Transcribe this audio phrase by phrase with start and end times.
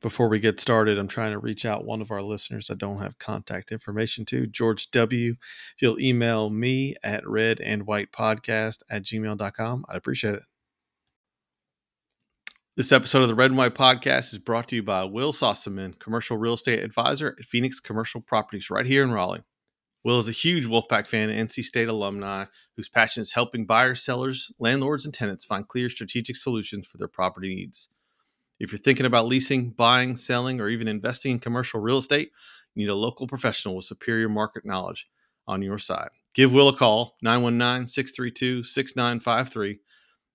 [0.00, 3.00] before we get started, I'm trying to reach out one of our listeners I don't
[3.00, 5.32] have contact information to, George W.
[5.32, 10.42] If you'll email me at red and white podcast at gmail.com, I'd appreciate it.
[12.76, 15.96] This episode of the Red and White Podcast is brought to you by Will Sossaman,
[16.00, 19.44] commercial real estate advisor at Phoenix Commercial Properties right here in Raleigh.
[20.02, 22.46] Will is a huge Wolfpack fan and NC State alumni
[22.76, 27.08] whose passion is helping buyers, sellers, landlords, and tenants find clear strategic solutions for their
[27.08, 27.88] property needs.
[28.60, 32.30] If you're thinking about leasing, buying, selling, or even investing in commercial real estate,
[32.74, 35.08] you need a local professional with superior market knowledge
[35.46, 36.08] on your side.
[36.34, 39.80] Give Will a call, 919 632 6953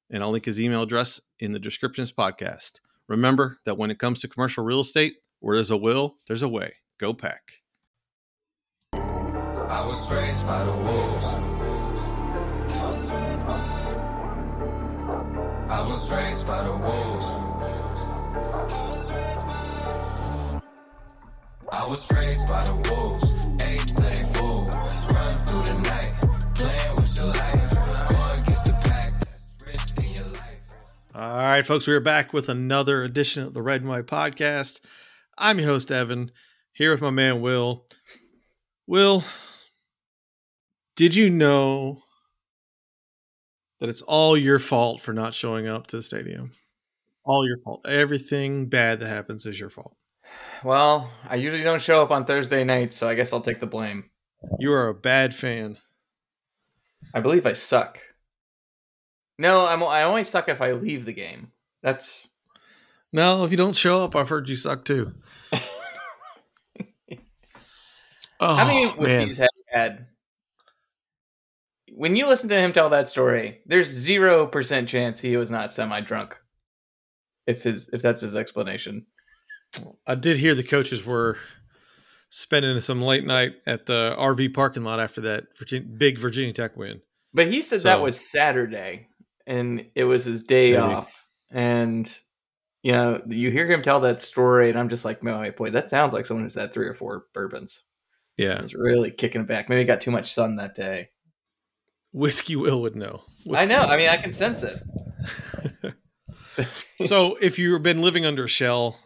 [0.09, 2.79] and I'll link his email address in the description of this podcast.
[3.07, 6.49] Remember that when it comes to commercial real estate, where there's a will, there's a
[6.49, 6.73] way.
[6.99, 7.53] Go pack.
[8.93, 11.25] I was raised by the wolves.
[15.71, 17.48] I was raised by the wolves.
[21.71, 23.39] I was raised by the wolves.
[31.19, 34.79] All right, folks, we are back with another edition of the Red and White Podcast.
[35.37, 36.31] I'm your host, Evan,
[36.71, 37.85] here with my man, Will.
[38.87, 39.25] Will,
[40.95, 42.03] did you know
[43.81, 46.51] that it's all your fault for not showing up to the stadium?
[47.25, 47.85] All your fault.
[47.85, 49.97] Everything bad that happens is your fault.
[50.63, 53.67] Well, I usually don't show up on Thursday nights, so I guess I'll take the
[53.67, 54.09] blame.
[54.59, 55.77] You are a bad fan.
[57.13, 57.99] I believe I suck.
[59.37, 59.81] No, I'm.
[59.83, 61.51] I only suck if I leave the game.
[61.81, 62.27] That's
[63.13, 63.45] no.
[63.45, 65.13] If you don't show up, I've heard you suck too.
[65.53, 65.59] oh,
[68.55, 70.07] How many oh, whiskeys have you had?
[71.93, 75.71] When you listen to him tell that story, there's zero percent chance he was not
[75.71, 76.37] semi-drunk.
[77.47, 79.05] If his if that's his explanation.
[80.07, 81.37] I did hear the coaches were
[82.29, 86.75] spending some late night at the RV parking lot after that Virginia, big Virginia Tech
[86.77, 87.01] win.
[87.33, 89.07] But he said so, that was Saturday
[89.45, 90.81] and it was his day Maybe.
[90.81, 91.25] off.
[91.51, 92.19] And
[92.83, 95.89] you know, you hear him tell that story, and I'm just like, oh, boy, that
[95.89, 97.83] sounds like someone who's had three or four bourbons.
[98.37, 99.67] Yeah, he's really kicking it back.
[99.67, 101.09] Maybe got too much sun that day.
[102.13, 103.21] Whiskey Will would know.
[103.45, 103.81] Whiskey I know.
[103.81, 104.81] I mean, I can sense it.
[107.05, 108.97] so, if you've been living under a shell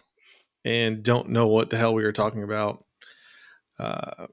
[0.66, 2.86] and don't know what the hell we were talking about,
[3.80, 4.28] uh,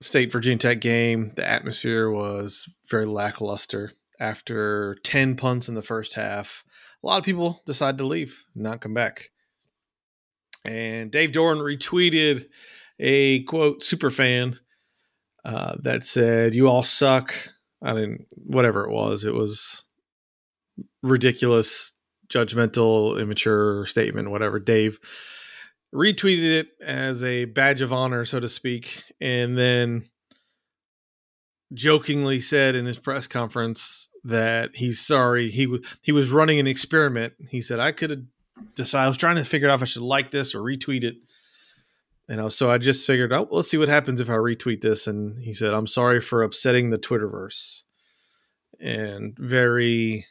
[0.00, 6.14] State Virginia Tech game, the atmosphere was very lackluster after 10 punts in the first
[6.14, 6.64] half,
[7.02, 9.30] a lot of people decided to leave, not come back.
[10.64, 12.46] And Dave Doeren retweeted
[13.00, 14.58] a quote super fan
[15.44, 17.34] uh, that said, "You all suck."
[17.82, 19.82] I mean, whatever it was, it was
[21.02, 21.92] ridiculous,
[22.32, 24.30] judgmental, immature statement.
[24.30, 24.58] Whatever.
[24.58, 24.98] Dave
[25.94, 30.04] retweeted it as a badge of honor, so to speak, and then
[31.74, 36.66] jokingly said in his press conference that he's sorry he was he was running an
[36.66, 37.34] experiment.
[37.50, 38.22] He said I could have
[38.74, 41.16] decided I was trying to figure out if I should like this or retweet it.
[42.28, 45.06] You know, so I just figured oh, let's see what happens if I retweet this.
[45.06, 47.82] And he said, I'm sorry for upsetting the Twitterverse.
[48.80, 50.26] And very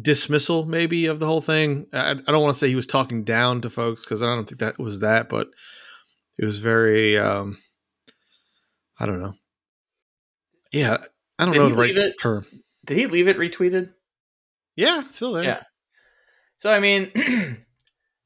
[0.00, 1.86] dismissal, maybe, of the whole thing.
[1.92, 4.46] I, I don't want to say he was talking down to folks because I don't
[4.48, 5.48] think that was that, but
[6.38, 7.58] it was very, um,
[8.98, 9.34] I don't know.
[10.72, 10.98] Yeah,
[11.38, 12.46] I don't Did know the right it, term.
[12.84, 13.92] Did he leave it retweeted?
[14.76, 15.44] Yeah, still there.
[15.44, 15.62] Yeah.
[16.58, 17.10] So I mean,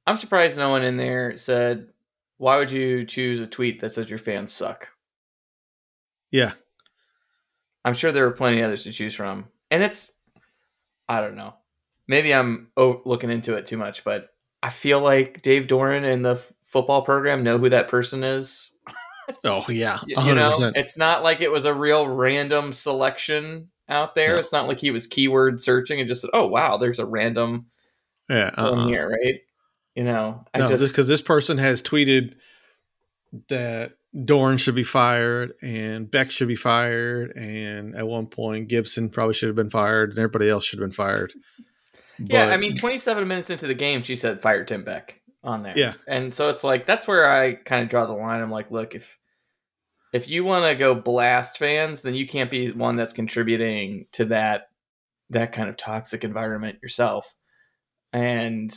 [0.06, 1.88] I'm surprised no one in there said,
[2.38, 4.88] "Why would you choose a tweet that says your fans suck?"
[6.30, 6.52] Yeah.
[7.84, 10.12] I'm sure there were plenty others to choose from, and it's,
[11.08, 11.54] I don't know,
[12.10, 14.30] maybe I'm looking into it too much, but
[14.62, 18.70] I feel like Dave Doeren and the f- football program know who that person is
[19.44, 20.26] Oh yeah, 100%.
[20.26, 24.34] you know, it's not like it was a real random selection out there.
[24.34, 24.38] No.
[24.40, 27.66] It's not like he was keyword searching and just said, "Oh wow, there's a random
[28.28, 28.72] yeah uh-uh.
[28.72, 29.10] one here," uh-uh.
[29.10, 29.40] right?
[29.94, 32.34] You know, I no, just because this, this person has tweeted
[33.48, 39.10] that Doeren should be fired and Beck should be fired, and at one point Gibson
[39.10, 41.32] probably should have been fired, and everybody else should have been fired.
[42.20, 45.62] But, yeah, I mean, 27 minutes into the game, she said fire Tim Beck on
[45.62, 45.76] there.
[45.76, 48.42] Yeah, and so it's like that's where I kind of draw the line.
[48.42, 49.18] I'm like, look, if
[50.12, 54.26] if you want to go blast fans, then you can't be one that's contributing to
[54.26, 54.68] that
[55.30, 57.32] that kind of toxic environment yourself.
[58.12, 58.74] And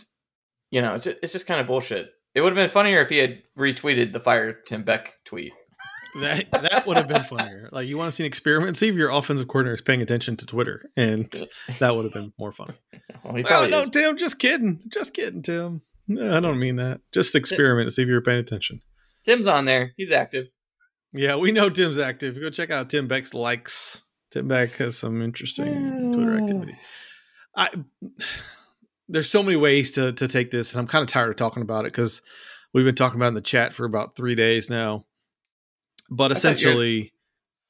[0.72, 2.12] you know, it's it's just kind of bullshit.
[2.34, 5.54] It would have been funnier if he had retweeted the fire Tim Beck tweet.
[6.16, 7.70] That that would have been funnier.
[7.72, 10.38] Like you want to see an experiment, see if your offensive coordinator is paying attention
[10.38, 11.32] to Twitter, and
[11.80, 12.76] that would have been more fun.
[13.24, 15.82] well, oh no, Tim, just kidding, just kidding, Tim.
[16.08, 17.02] No, I don't mean that.
[17.12, 18.82] Just experiment to see if you're paying attention.
[19.24, 19.94] Tim's on there.
[19.98, 20.48] He's active.
[21.14, 22.40] Yeah, we know Tim's active.
[22.40, 24.04] Go check out Tim Beck's likes.
[24.32, 26.78] Tim Beck has some interesting Twitter activity.
[27.56, 27.70] I
[29.08, 31.62] there's so many ways to to take this, and I'm kind of tired of talking
[31.62, 32.22] about it because
[32.74, 35.06] we've been talking about it in the chat for about three days now.
[36.10, 37.12] But essentially,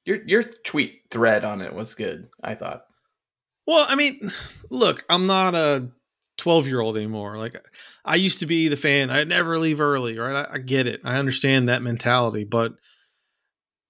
[0.06, 2.30] your your tweet thread on it was good.
[2.44, 2.86] I thought.
[3.66, 4.32] Well, I mean,
[4.70, 5.90] look, I'm not a
[6.38, 7.38] 12 year old anymore.
[7.38, 7.56] Like
[8.04, 9.10] I used to be the fan.
[9.10, 10.48] I'd never leave early, right?
[10.50, 11.02] I, I, get it.
[11.04, 12.74] I understand that mentality, but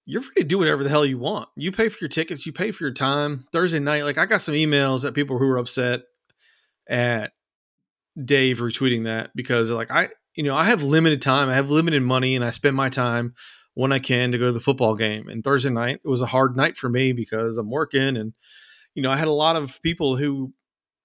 [0.06, 1.50] you're free to do whatever the hell you want.
[1.56, 3.46] You pay for your tickets, you pay for your time.
[3.52, 6.02] Thursday night, like I got some emails that people who were upset
[6.88, 7.32] at
[8.24, 12.04] Dave retweeting that because like I, you know, I have limited time, I have limited
[12.04, 13.34] money, and I spend my time
[13.76, 15.28] when I can to go to the football game.
[15.28, 18.34] And Thursday night, it was a hard night for me because I'm working and
[18.96, 20.54] you know, I had a lot of people who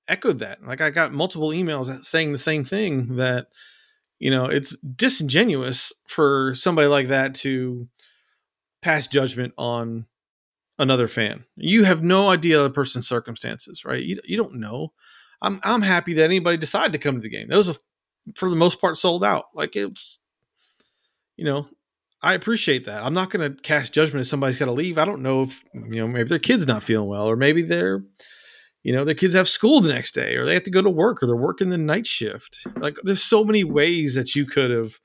[0.08, 0.62] echoed that.
[0.62, 3.46] Like I got multiple emails saying the same thing that
[4.18, 7.88] you know, it's disingenuous for somebody like that to
[8.82, 10.06] pass judgment on
[10.78, 11.44] another fan.
[11.56, 14.02] You have no idea the person's circumstances, right?
[14.02, 14.92] You, you don't know.
[15.40, 17.48] I'm I'm happy that anybody decided to come to the game.
[17.48, 17.76] Those are
[18.34, 19.46] for the most part sold out.
[19.54, 20.18] Like it's
[21.36, 21.68] you know,
[22.20, 23.04] I appreciate that.
[23.04, 24.98] I'm not going to cast judgment if somebody's got to leave.
[24.98, 28.02] I don't know if you know maybe their kid's not feeling well, or maybe they're
[28.82, 30.90] you know their kids have school the next day, or they have to go to
[30.90, 32.66] work, or they're working the night shift.
[32.76, 34.98] Like there's so many ways that you could have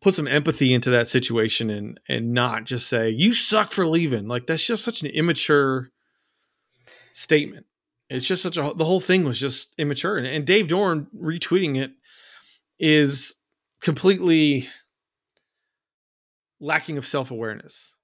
[0.00, 4.28] put some empathy into that situation and and not just say you suck for leaving.
[4.28, 5.90] Like that's just such an immature
[7.10, 7.66] statement.
[8.08, 11.76] It's just such a the whole thing was just immature, and, and Dave Doeren retweeting
[11.76, 11.92] it
[12.78, 13.38] is
[13.80, 14.68] completely
[16.60, 17.94] lacking of self awareness.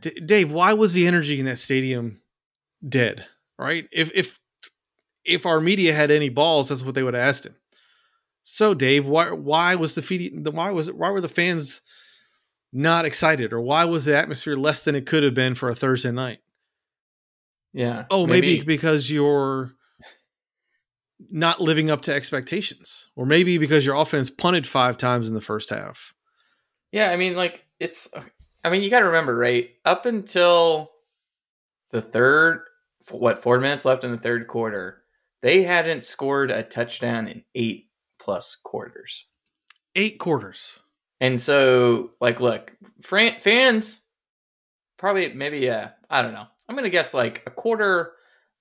[0.00, 2.20] D- Dave, why was the energy in that stadium
[2.86, 3.26] dead?
[3.58, 3.88] Right?
[3.92, 4.38] If if
[5.24, 7.56] if our media had any balls, that's what they would have asked him.
[8.42, 10.44] So, Dave, why why was the feeding?
[10.44, 10.96] Why was it?
[10.96, 11.82] Why were the fans
[12.72, 15.74] not excited, or why was the atmosphere less than it could have been for a
[15.74, 16.38] Thursday night?
[17.72, 18.06] Yeah.
[18.10, 19.72] Oh, maybe, maybe because you're
[21.30, 25.40] not living up to expectations, or maybe because your offense punted five times in the
[25.40, 26.14] first half.
[26.92, 28.12] Yeah, I mean, like it's.
[28.14, 28.22] Uh,
[28.62, 29.70] I mean, you got to remember, right?
[29.84, 30.90] Up until
[31.90, 32.64] the third,
[33.10, 35.02] what four minutes left in the third quarter,
[35.40, 37.88] they hadn't scored a touchdown in eight
[38.20, 39.26] plus quarters.
[39.96, 40.78] Eight quarters.
[41.20, 42.72] And so, like, look,
[43.02, 44.02] fans
[45.00, 46.46] probably maybe yeah, I don't know.
[46.68, 48.12] I'm gonna guess like a quarter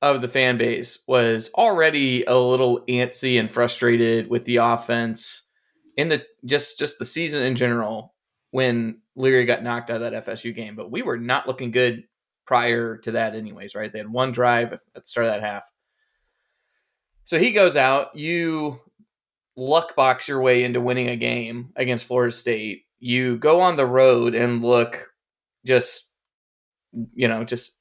[0.02, 5.50] of the fan base was already a little antsy and frustrated with the offense
[5.98, 8.16] in the just just the season in general
[8.52, 10.76] when Leary got knocked out of that FSU game.
[10.76, 12.04] But we were not looking good
[12.46, 13.92] prior to that, anyways, right?
[13.92, 15.64] They had one drive at the start of that half.
[17.26, 18.16] So he goes out.
[18.16, 18.80] You
[19.56, 22.84] luck box your way into winning a game against Florida State.
[23.00, 25.12] You go on the road and look
[25.66, 26.12] just,
[27.14, 27.78] you know, just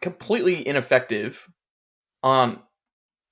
[0.00, 1.48] completely ineffective
[2.22, 2.60] on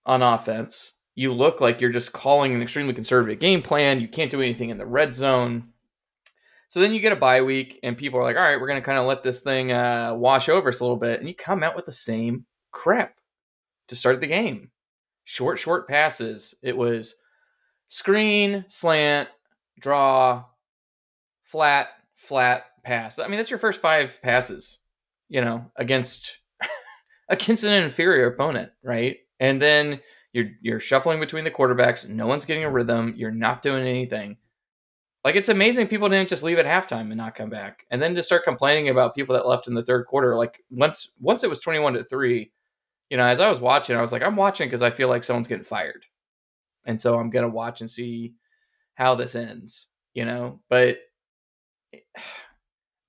[0.07, 0.93] on offense.
[1.15, 4.01] You look like you're just calling an extremely conservative game plan.
[4.01, 5.73] You can't do anything in the red zone.
[6.69, 8.81] So then you get a bye week, and people are like, all right, we're going
[8.81, 11.19] to kind of let this thing uh, wash over us a little bit.
[11.19, 13.15] And you come out with the same crap
[13.89, 14.71] to start the game.
[15.25, 16.55] Short, short passes.
[16.63, 17.15] It was
[17.89, 19.29] screen, slant,
[19.81, 20.45] draw,
[21.43, 23.19] flat, flat pass.
[23.19, 24.79] I mean, that's your first five passes,
[25.29, 26.39] you know, against
[27.29, 29.17] against an inferior opponent, right?
[29.41, 30.01] And then
[30.33, 32.09] you're you're shuffling between the quarterbacks.
[32.09, 33.15] No one's getting a rhythm.
[33.17, 34.37] You're not doing anything.
[35.29, 38.15] Like it's amazing people didn't just leave at halftime and not come back, and then
[38.15, 40.35] to start complaining about people that left in the third quarter.
[40.35, 42.51] Like once once it was twenty one to three,
[43.11, 45.23] you know, as I was watching, I was like, I'm watching because I feel like
[45.23, 46.07] someone's getting fired,
[46.87, 48.37] and so I'm gonna watch and see
[48.95, 49.89] how this ends.
[50.15, 50.97] You know, but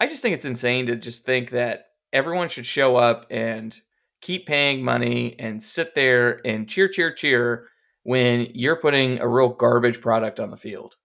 [0.01, 3.79] I just think it's insane to just think that everyone should show up and
[4.19, 7.67] keep paying money and sit there and cheer, cheer, cheer
[8.03, 10.97] when you're putting a real garbage product on the field.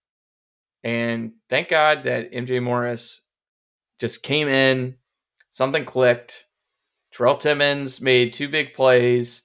[0.85, 3.23] And thank God that MJ Morris
[3.99, 4.97] just came in,
[5.51, 6.47] something clicked.
[7.11, 9.43] Terrell Timmons made two big plays.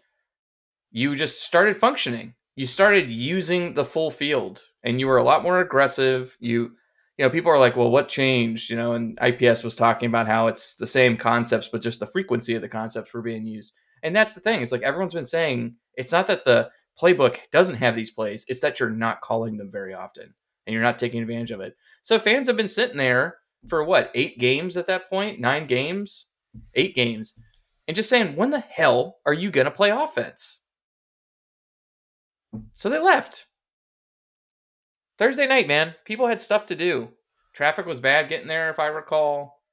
[0.91, 2.33] You just started functioning.
[2.55, 6.35] You started using the full field and you were a lot more aggressive.
[6.41, 6.71] You
[7.17, 8.69] you know, people are like, well, what changed?
[8.69, 12.05] You know, and IPS was talking about how it's the same concepts, but just the
[12.05, 13.73] frequency of the concepts were being used.
[14.03, 14.61] And that's the thing.
[14.61, 16.69] It's like everyone's been saying it's not that the
[17.01, 20.33] playbook doesn't have these plays, it's that you're not calling them very often
[20.69, 21.75] and you're not taking advantage of it.
[22.03, 25.39] So fans have been sitting there for what, eight games at that point?
[25.39, 26.27] Nine games?
[26.75, 27.33] Eight games.
[27.87, 30.61] And just saying, when the hell are you going to play offense?
[32.73, 33.47] So they left.
[35.17, 37.09] Thursday night, man, people had stuff to do.
[37.55, 39.63] Traffic was bad getting there, if I recall.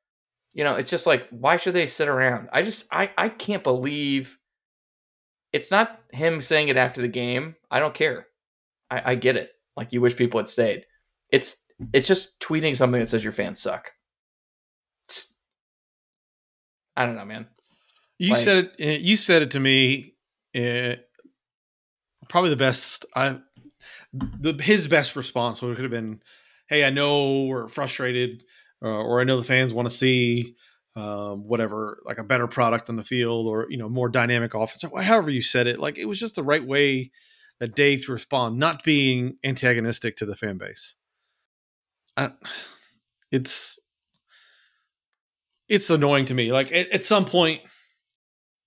[0.55, 2.49] You know, it's just like, why should they sit around?
[2.55, 4.39] I just, I, I can't believe
[5.53, 7.57] it's not him saying it after the game.
[7.71, 8.29] I don't care.
[8.91, 9.51] I, I get it.
[9.77, 10.85] Like you wish people had stayed.
[11.31, 13.93] It's, it's just tweeting something that says your fans suck.
[16.97, 17.47] I don't know, man.
[18.19, 18.73] You Like- said it.
[18.79, 20.15] eh, You said it to me.
[20.55, 20.97] Uh,
[22.29, 23.05] probably the best.
[23.15, 23.39] I
[24.13, 26.23] the his best response would have been,
[26.69, 28.43] "Hey, I know we're frustrated,
[28.83, 30.57] uh, or I know the fans want to see
[30.95, 34.83] um, whatever, like a better product on the field, or you know, more dynamic offense.
[35.05, 37.11] However you said it, like it was just the right way
[37.61, 40.97] that Dave to respond, not being antagonistic to the fan base.
[42.17, 42.31] I,
[43.31, 43.79] it's
[45.69, 46.53] it's annoying to me.
[46.53, 47.63] Like at, at some point,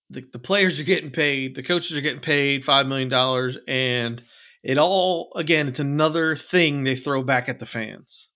[0.09, 4.23] the, the players are getting paid, the coaches are getting paid five million dollars, and
[4.63, 8.31] it all again, it's another thing they throw back at the fans.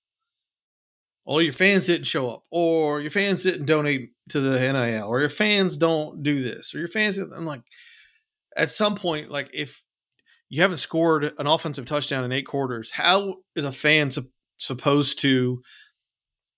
[1.26, 5.22] Oh, your fans didn't show up, or your fans didn't donate to the NIL, or
[5.22, 7.18] your fans don't do this, or your fans.
[7.18, 7.62] I'm like,
[8.58, 9.84] at some point, like if
[10.50, 14.26] you haven't scored an offensive touchdown in eight quarters, how is a fan sup-
[14.58, 15.62] supposed to,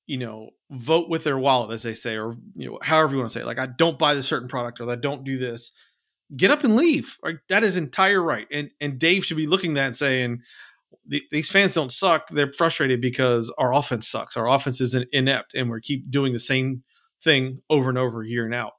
[0.05, 3.29] you know, vote with their wallet, as they say, or you know, however you want
[3.29, 3.47] to say, it.
[3.47, 5.71] like I don't buy this certain product or I don't do this.
[6.35, 7.17] Get up and leave.
[7.23, 10.41] Like that is entire right, and and Dave should be looking at that and saying,
[11.07, 12.29] these fans don't suck.
[12.29, 14.37] They're frustrated because our offense sucks.
[14.37, 16.83] Our offense is inept, and we keep doing the same
[17.21, 18.73] thing over and over, year and out,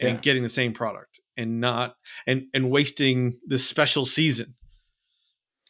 [0.00, 0.20] and Yeah.
[0.20, 1.94] getting the same product, and not
[2.26, 4.54] and and wasting this special season.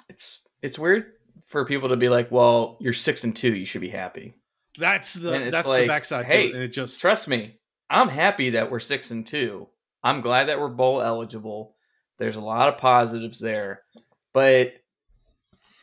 [0.08, 1.12] It's, it's weird
[1.46, 3.54] for people to be like, well, you're six and two.
[3.54, 4.34] You should be happy.
[4.78, 7.58] That's the that's like, the backside to hey, it, and it just Trust me,
[7.90, 9.68] I'm happy that we're six and two.
[10.02, 11.74] I'm glad that we're bowl eligible.
[12.18, 13.82] There's a lot of positives there,
[14.32, 14.74] but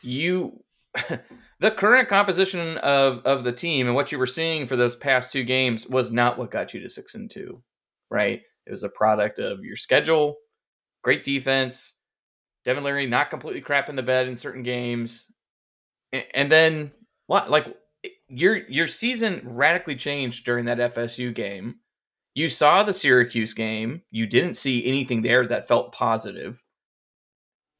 [0.02, 0.62] you,
[1.60, 5.32] the current composition of of the team and what you were seeing for those past
[5.32, 7.62] two games was not what got you to six and two,
[8.10, 8.42] right?
[8.66, 10.36] It was a product of your schedule,
[11.02, 11.94] great defense,
[12.64, 15.30] Devin Leary not completely crap in the bed in certain games,
[16.34, 16.90] and then
[17.28, 17.48] what?
[17.48, 17.76] Like
[18.28, 21.76] your your season radically changed during that FSU game.
[22.34, 24.02] You saw the Syracuse game.
[24.10, 26.62] You didn't see anything there that felt positive.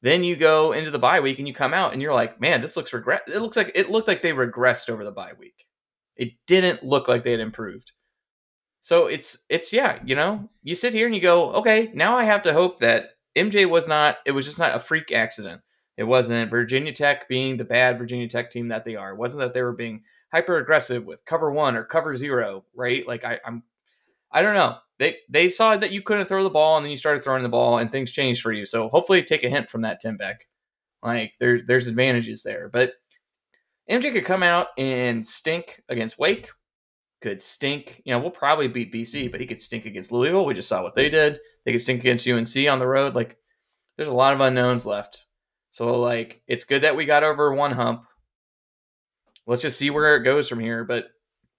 [0.02, 2.60] Then you go into the bye week and you come out and you're like, man,
[2.60, 3.22] this looks regret.
[3.26, 5.66] It looks like it looked like they regressed over the bye week.
[6.16, 7.92] It didn't look like they had improved.
[8.86, 12.22] So it's it's yeah, you know, you sit here and you go, okay, now I
[12.22, 14.18] have to hope that MJ was not.
[14.24, 15.62] It was just not a freak accident.
[15.96, 19.10] It wasn't Virginia Tech being the bad Virginia Tech team that they are.
[19.10, 23.04] It wasn't that they were being hyper aggressive with cover one or cover zero, right?
[23.08, 23.64] Like I, I'm,
[24.30, 24.76] I don't know.
[25.00, 27.48] They they saw that you couldn't throw the ball, and then you started throwing the
[27.48, 28.66] ball, and things changed for you.
[28.66, 30.46] So hopefully, take a hint from that Tim Beck.
[31.02, 32.92] Like there's there's advantages there, but
[33.90, 36.50] MJ could come out and stink against Wake.
[37.22, 38.02] Could stink.
[38.04, 40.44] You know, we'll probably beat BC, but he could stink against Louisville.
[40.44, 41.40] We just saw what they did.
[41.64, 43.14] They could stink against UNC on the road.
[43.14, 43.38] Like
[43.96, 45.26] there's a lot of unknowns left.
[45.70, 48.04] So like it's good that we got over one hump.
[49.46, 50.84] Let's just see where it goes from here.
[50.84, 51.06] But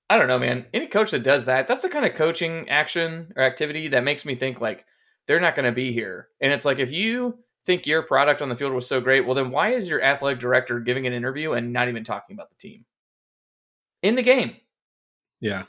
[0.10, 0.66] I don't know, man.
[0.74, 4.26] Any coach that does that, that's the kind of coaching action or activity that makes
[4.26, 4.86] me think like
[5.28, 6.30] they're not going to be here.
[6.40, 9.36] And it's like if you think your product on the field was so great, well
[9.36, 12.56] then why is your athletic director giving an interview and not even talking about the
[12.56, 12.86] team
[14.02, 14.56] in the game?
[15.40, 15.64] Yeah.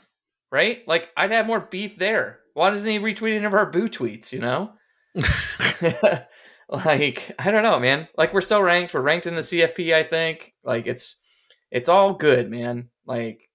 [0.51, 0.87] Right?
[0.87, 2.39] Like I'd have more beef there.
[2.53, 4.33] Why doesn't he retweet any of our boo tweets?
[4.33, 4.73] You know?
[6.69, 8.07] like I don't know, man.
[8.17, 8.93] Like we're still ranked.
[8.93, 9.93] We're ranked in the CFP.
[9.93, 10.53] I think.
[10.63, 11.17] Like it's
[11.71, 12.89] it's all good, man.
[13.05, 13.49] Like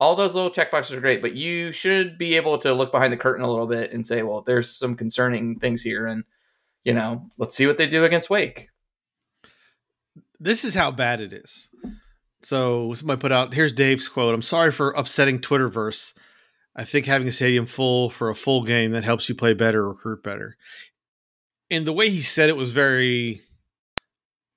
[0.00, 3.16] all those little checkboxes are great, but you should be able to look behind the
[3.16, 6.24] curtain a little bit and say, well, there's some concerning things here, and
[6.84, 8.68] you know, let's see what they do against Wake.
[10.38, 11.68] this is how bad it is.
[12.42, 14.34] So somebody put out here's Dave's quote.
[14.34, 16.14] I'm sorry for upsetting Twitterverse.
[16.76, 19.88] I think having a stadium full for a full game that helps you play better,
[19.88, 20.56] recruit better.
[21.70, 23.42] And the way he said it was very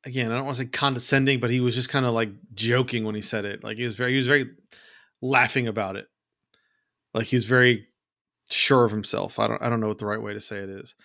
[0.05, 3.05] again, I don't want to say condescending, but he was just kind of like joking
[3.05, 3.63] when he said it.
[3.63, 4.51] Like he was very he was very
[5.21, 6.07] laughing about it.
[7.13, 7.87] Like he's very
[8.49, 9.39] sure of himself.
[9.39, 10.95] I don't I don't know what the right way to say it is.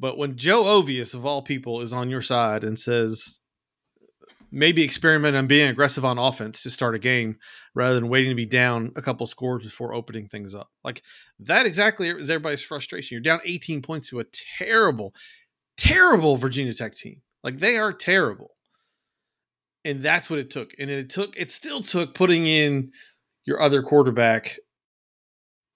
[0.00, 3.40] But when Joe Ovies of all people is on your side and says
[4.54, 7.36] maybe experiment on being aggressive on offense to start a game
[7.74, 10.70] rather than waiting to be down a couple scores before opening things up.
[10.84, 11.02] Like
[11.40, 13.16] that exactly is everybody's frustration.
[13.16, 14.24] You're down 18 points to a
[14.58, 15.12] terrible,
[15.76, 17.20] terrible Virginia Tech team.
[17.42, 18.52] Like they are terrible.
[19.84, 20.72] And that's what it took.
[20.78, 22.92] And it took it still took putting in
[23.44, 24.58] your other quarterback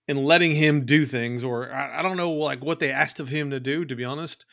[0.06, 3.28] and letting him do things or I, I don't know like what they asked of
[3.28, 4.47] him to do to be honest.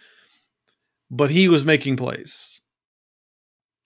[1.12, 2.55] But he was making plays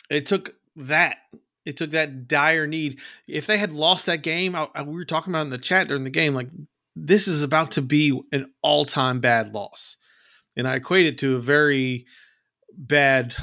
[0.10, 1.18] it took that
[1.66, 3.00] It took that dire need.
[3.28, 5.88] If they had lost that game, I, I, we were talking about in the chat
[5.88, 6.50] during the game, like
[6.96, 9.98] this is about to be an all-time bad loss,
[10.58, 12.06] and I equate it to a very
[12.76, 13.36] bad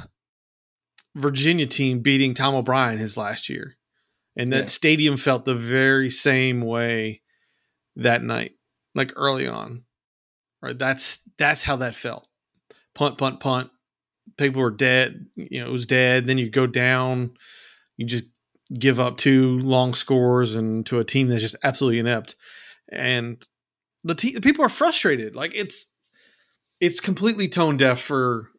[1.15, 3.77] Virginia team beating Tom O'Brien his last year,
[4.35, 4.67] and that yeah.
[4.67, 7.23] stadium felt the very same way
[7.95, 8.53] that night,
[8.95, 9.85] like early on.
[10.61, 12.27] Right, that's that's how that felt.
[12.95, 13.71] Punt, punt, punt.
[14.37, 15.27] People were dead.
[15.37, 16.27] You know, it was dead.
[16.27, 17.33] Then you go down.
[17.97, 18.25] You just
[18.73, 22.35] give up two long scores and to a team that's just absolutely inept.
[22.91, 23.47] And
[24.05, 25.35] the, the people are frustrated.
[25.35, 25.87] Like it's
[26.81, 28.51] it's completely tone deaf for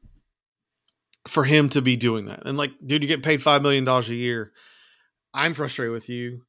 [1.28, 2.46] for him to be doing that.
[2.46, 4.52] And like, dude, you get paid five million dollars a year.
[5.34, 6.44] I'm frustrated with you.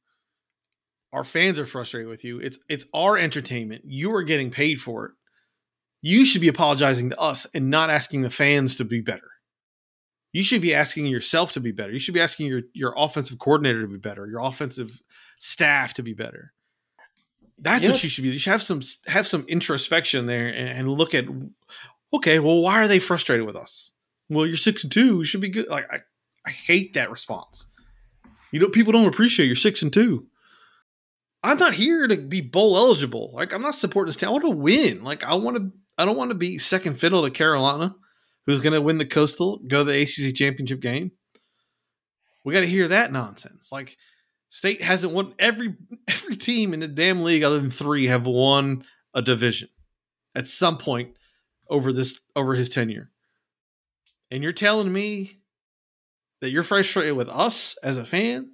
[1.11, 2.39] Our fans are frustrated with you.
[2.39, 3.83] It's it's our entertainment.
[3.85, 5.11] You are getting paid for it.
[6.01, 9.29] You should be apologizing to us and not asking the fans to be better.
[10.31, 11.91] You should be asking yourself to be better.
[11.91, 15.01] You should be asking your your offensive coordinator to be better, your offensive
[15.39, 16.53] staff to be better.
[17.57, 18.29] That's what you should be.
[18.29, 21.25] You should have some have some introspection there and, and look at
[22.13, 23.91] okay, well, why are they frustrated with us?
[24.29, 25.17] well, you're six and two.
[25.17, 25.67] You should be good.
[25.67, 25.99] Like I,
[26.45, 27.65] I hate that response.
[28.51, 30.27] You know, people don't appreciate you're six and two.
[31.43, 33.31] I'm not here to be bowl eligible.
[33.33, 34.29] Like I'm not supporting this team.
[34.29, 35.03] I want to win.
[35.03, 35.71] Like I want to.
[35.99, 37.95] I don't want to be second fiddle to Carolina,
[38.45, 41.11] who's going to win the Coastal, go to the ACC championship game.
[42.43, 43.71] We got to hear that nonsense.
[43.71, 43.97] Like
[44.49, 45.75] State hasn't won every
[46.07, 49.69] every team in the damn league other than three have won a division
[50.35, 51.15] at some point
[51.69, 53.11] over this over his tenure
[54.31, 55.39] and you're telling me
[56.41, 58.51] that you're frustrated with us as a fan,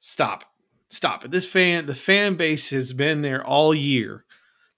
[0.00, 0.44] stop.
[0.88, 1.30] Stop it.
[1.30, 4.24] This fan, the fan base has been there all year.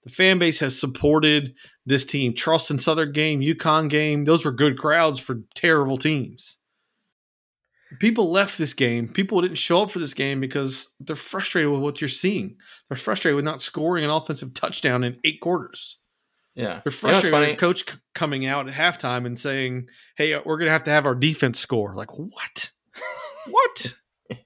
[0.03, 1.55] The fan base has supported
[1.85, 2.33] this team.
[2.33, 6.57] Charleston Southern game, UConn game, those were good crowds for terrible teams.
[7.99, 9.07] People left this game.
[9.07, 12.57] People didn't show up for this game because they're frustrated with what you're seeing.
[12.89, 15.99] They're frustrated with not scoring an offensive touchdown in eight quarters.
[16.55, 20.41] Yeah, they're frustrated you know, coach c- coming out at halftime and saying, "Hey, uh,
[20.45, 22.71] we're going to have to have our defense score." Like what?
[23.47, 23.95] what?
[24.29, 24.39] Get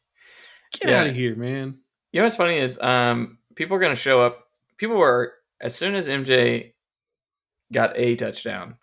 [0.90, 1.02] yeah.
[1.02, 1.80] out of here, man.
[2.14, 4.46] You know what's funny is um, people are going to show up.
[4.78, 6.74] People were as soon as MJ
[7.74, 8.76] got a touchdown,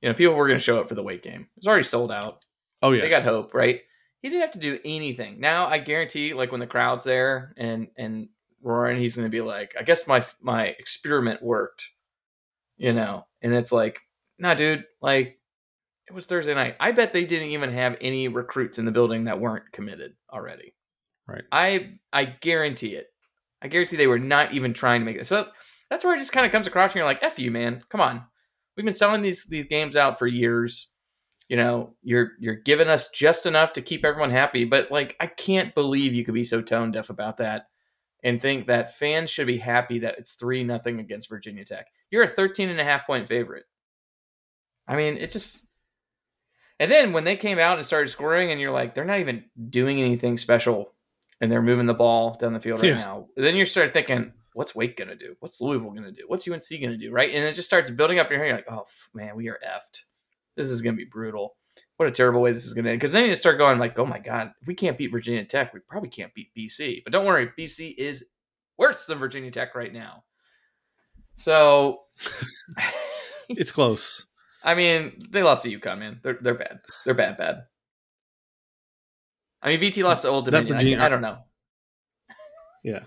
[0.00, 1.42] you know, people were going to show up for the Wake game.
[1.42, 2.44] It was already sold out.
[2.82, 3.80] Oh yeah, they got hope, right?
[4.20, 5.40] He didn't have to do anything.
[5.40, 8.28] Now I guarantee, like when the crowd's there and and
[8.62, 11.88] roaring, he's going to be like, "I guess my my experiment worked."
[12.82, 14.00] you know, and it's like,
[14.40, 15.38] nah, dude, like
[16.08, 16.74] it was Thursday night.
[16.80, 20.74] I bet they didn't even have any recruits in the building that weren't committed already.
[21.28, 21.44] Right.
[21.52, 23.06] I I guarantee it.
[23.62, 25.28] I guarantee they were not even trying to make it.
[25.28, 25.46] So
[25.92, 27.82] that's where it just kind of comes across and you're like, F you, man.
[27.90, 28.24] Come on.
[28.76, 30.88] We've been selling these these games out for years.
[31.48, 35.26] You know, you're you're giving us just enough to keep everyone happy, but like I
[35.26, 37.66] can't believe you could be so tone deaf about that
[38.22, 41.88] and think that fans should be happy that it's 3 nothing against Virginia Tech.
[42.10, 43.64] You're a 13 and a half point favorite.
[44.88, 45.60] I mean, it just
[46.80, 49.44] and then when they came out and started scoring, and you're like, they're not even
[49.68, 50.94] doing anything special,
[51.38, 52.94] and they're moving the ball down the field right yeah.
[52.94, 53.26] now.
[53.36, 55.36] Then you start thinking, what's Wake gonna do?
[55.40, 56.24] What's Louisville gonna do?
[56.26, 57.10] What's UNC gonna do?
[57.10, 57.32] Right?
[57.34, 58.48] And it just starts building up in your head.
[58.48, 60.04] You're like, oh man, we are effed.
[60.56, 61.56] This is gonna be brutal.
[61.96, 63.00] What a terrible way this is gonna end.
[63.00, 65.72] Because then you start going like, oh my god, if we can't beat Virginia Tech,
[65.72, 67.02] we probably can't beat BC.
[67.04, 68.24] But don't worry, BC is
[68.76, 70.24] worse than Virginia Tech right now.
[71.36, 72.00] So
[73.48, 74.26] it's close.
[74.64, 76.20] I mean, they lost to UConn, man.
[76.22, 76.80] They're they're bad.
[77.04, 77.64] They're bad, bad.
[79.60, 80.76] I mean, VT lost to Old Dominion.
[80.76, 81.38] Virginia, I, I, don't know.
[82.82, 83.00] Yeah.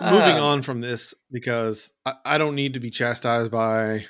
[0.00, 4.06] Moving uh, on from this because I, I don't need to be chastised by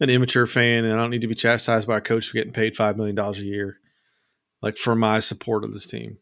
[0.00, 2.52] an immature fan, and I don't need to be chastised by a coach for getting
[2.52, 3.78] paid five million dollars a year,
[4.62, 6.18] like for my support of this team.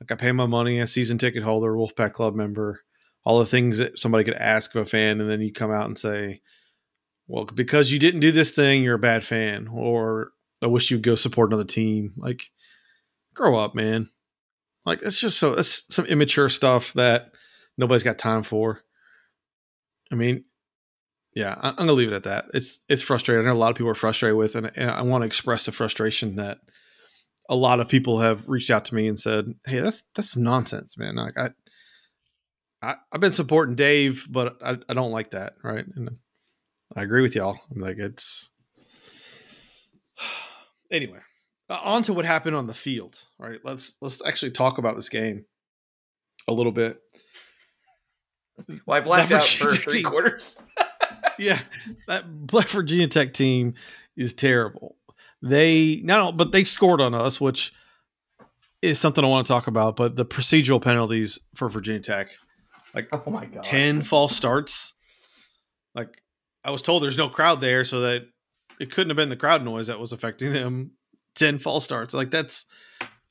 [0.00, 2.80] Like I pay my money, a season ticket holder, Wolfpack Club member,
[3.24, 5.86] all the things that somebody could ask of a fan, and then you come out
[5.86, 6.40] and say,
[7.28, 11.02] well, because you didn't do this thing, you're a bad fan, or I wish you'd
[11.02, 12.14] go support another team.
[12.16, 12.50] Like,
[13.32, 14.10] grow up, man.
[14.84, 17.32] Like, it's just so, it's some immature stuff that
[17.78, 18.80] nobody's got time for.
[20.10, 20.44] I mean,
[21.34, 22.46] yeah, I, am gonna leave it at that.
[22.54, 23.46] It's it's frustrating.
[23.46, 25.64] I know a lot of people are frustrated with, and, and I want to express
[25.64, 26.58] the frustration that
[27.48, 30.42] a lot of people have reached out to me and said, "Hey, that's that's some
[30.42, 31.16] nonsense, man.
[31.16, 31.50] Like, I,
[32.82, 35.84] I have been supporting Dave, but I, I don't like that, right?
[35.96, 36.18] And
[36.94, 37.58] I agree with y'all.
[37.70, 38.50] I'm like it's
[40.90, 41.20] anyway.
[41.70, 43.24] Uh, on to what happened on the field.
[43.38, 43.60] Right.
[43.64, 45.46] Let's let's actually talk about this game
[46.48, 46.98] a little bit.
[48.86, 50.60] Well, I blacked out for three quarters.
[51.38, 51.58] yeah,
[52.06, 53.74] that Black Virginia Tech team
[54.16, 54.96] is terrible.
[55.42, 57.72] they no, but they scored on us, which
[58.82, 59.96] is something I want to talk about.
[59.96, 62.28] But the procedural penalties for Virginia Tech,
[62.94, 63.62] like Oh my god.
[63.62, 64.94] ten false starts.
[65.94, 66.22] Like
[66.64, 68.22] I was told, there's no crowd there, so that
[68.78, 70.92] it couldn't have been the crowd noise that was affecting them.
[71.34, 72.66] Ten false starts, like that's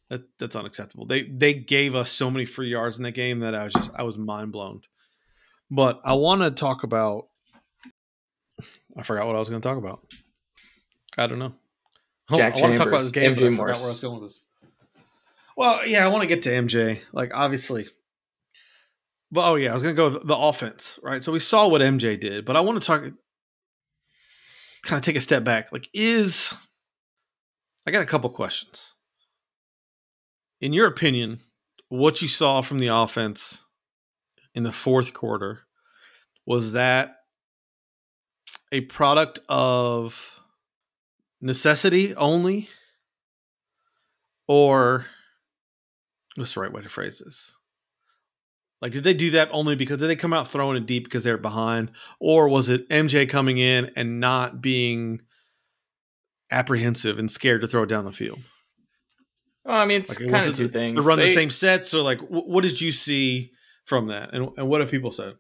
[0.10, 1.06] that, that's unacceptable.
[1.06, 3.92] They they gave us so many free yards in that game that I was just
[3.96, 4.82] I was mind blown.
[5.72, 7.28] But I want to talk about.
[8.98, 10.02] I forgot what I was going to talk about.
[11.18, 11.56] I don't know.
[12.30, 13.36] I- Jack I want to talk about this game.
[13.36, 14.46] MJ but I forgot where I was going with this.
[15.58, 17.00] Well, yeah, I want to get to MJ.
[17.14, 17.88] Like, obviously,
[19.32, 21.24] but oh yeah, I was gonna go with the offense, right?
[21.24, 23.02] So we saw what MJ did, but I want to talk,
[24.84, 25.72] kind of take a step back.
[25.72, 26.54] Like, is
[27.88, 28.94] I got a couple questions.
[30.60, 31.42] In your opinion,
[31.90, 33.66] what you saw from the offense
[34.56, 35.62] in the fourth quarter
[36.46, 37.18] was that
[38.72, 40.40] a product of
[41.42, 42.70] necessity only,
[44.48, 45.06] or
[46.36, 47.56] what's the right way to phrase this?
[48.82, 51.24] Like, did they do that only because did they come out throwing it deep because
[51.24, 55.22] they were behind, or was it MJ coming in and not being
[56.50, 58.40] apprehensive and scared to throw it down the field?
[59.64, 61.00] Well, I mean, it's Like, kind of two things.
[61.00, 63.52] To run the same sets, so like, wh- what did you see
[63.86, 65.36] from that, and and what have people said?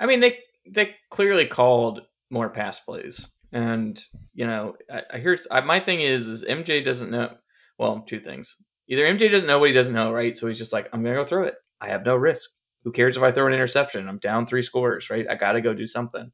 [0.00, 4.02] I mean, they they clearly called more pass plays, and
[4.34, 7.34] you know, I, I hear I, my thing is is MJ doesn't know.
[7.78, 8.56] Well, two things.
[8.88, 10.36] Either MJ doesn't know what he doesn't know, right?
[10.36, 11.54] So he's just like, I'm gonna go throw it.
[11.80, 12.50] I have no risk.
[12.84, 14.08] Who cares if I throw an interception?
[14.08, 15.26] I'm down three scores, right?
[15.28, 16.32] I got to go do something.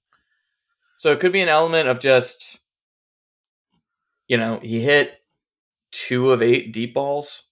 [0.97, 2.59] So it could be an element of just,
[4.27, 5.13] you know, he hit
[5.93, 7.45] two of eight deep balls,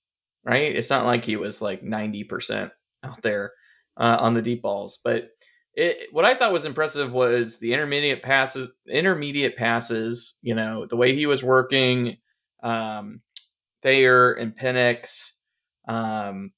[0.44, 0.74] right?
[0.74, 2.70] It's not like he was like 90%
[3.04, 3.52] out there
[3.96, 5.30] uh, on the deep balls, but
[5.74, 10.96] it, what I thought was impressive was the intermediate passes, intermediate passes, you know, the
[10.96, 12.16] way he was working,
[12.62, 13.20] um,
[13.82, 15.32] Thayer and Penix,
[15.86, 16.52] um,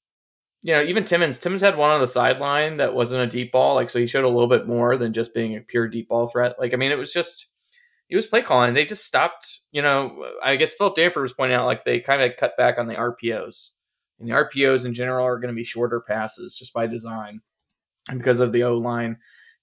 [0.61, 1.37] you know, even Timmons.
[1.37, 4.25] Timmons had one on the sideline that wasn't a deep ball, like so he showed
[4.25, 6.55] a little bit more than just being a pure deep ball threat.
[6.59, 7.47] Like I mean, it was just
[8.07, 8.73] he was play calling.
[8.73, 9.59] They just stopped.
[9.71, 12.77] You know, I guess Philip Danford was pointing out like they kind of cut back
[12.77, 13.69] on the RPOs,
[14.19, 17.41] and the RPOs in general are going to be shorter passes just by design,
[18.09, 19.17] and because of the O line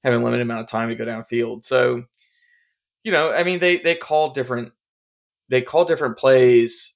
[0.05, 1.64] having limited amount of time to go downfield.
[1.64, 2.05] So,
[3.03, 4.73] you know, I mean, they they call different
[5.49, 6.95] they call different plays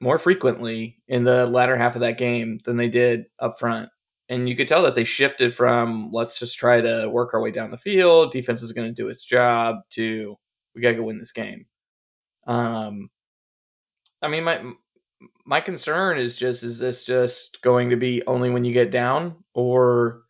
[0.00, 3.90] more frequently in the latter half of that game than they did up front.
[4.28, 7.50] And you could tell that they shifted from let's just try to work our way
[7.50, 10.36] down the field, defense is going to do its job to
[10.74, 11.66] we got to go win this game.
[12.46, 13.10] Um
[14.22, 14.62] I mean my
[15.44, 19.36] my concern is just is this just going to be only when you get down
[19.54, 20.22] or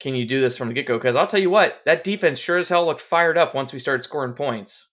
[0.00, 2.58] can you do this from the get-go cuz I'll tell you what, that defense sure
[2.58, 4.90] as hell looked fired up once we started scoring points.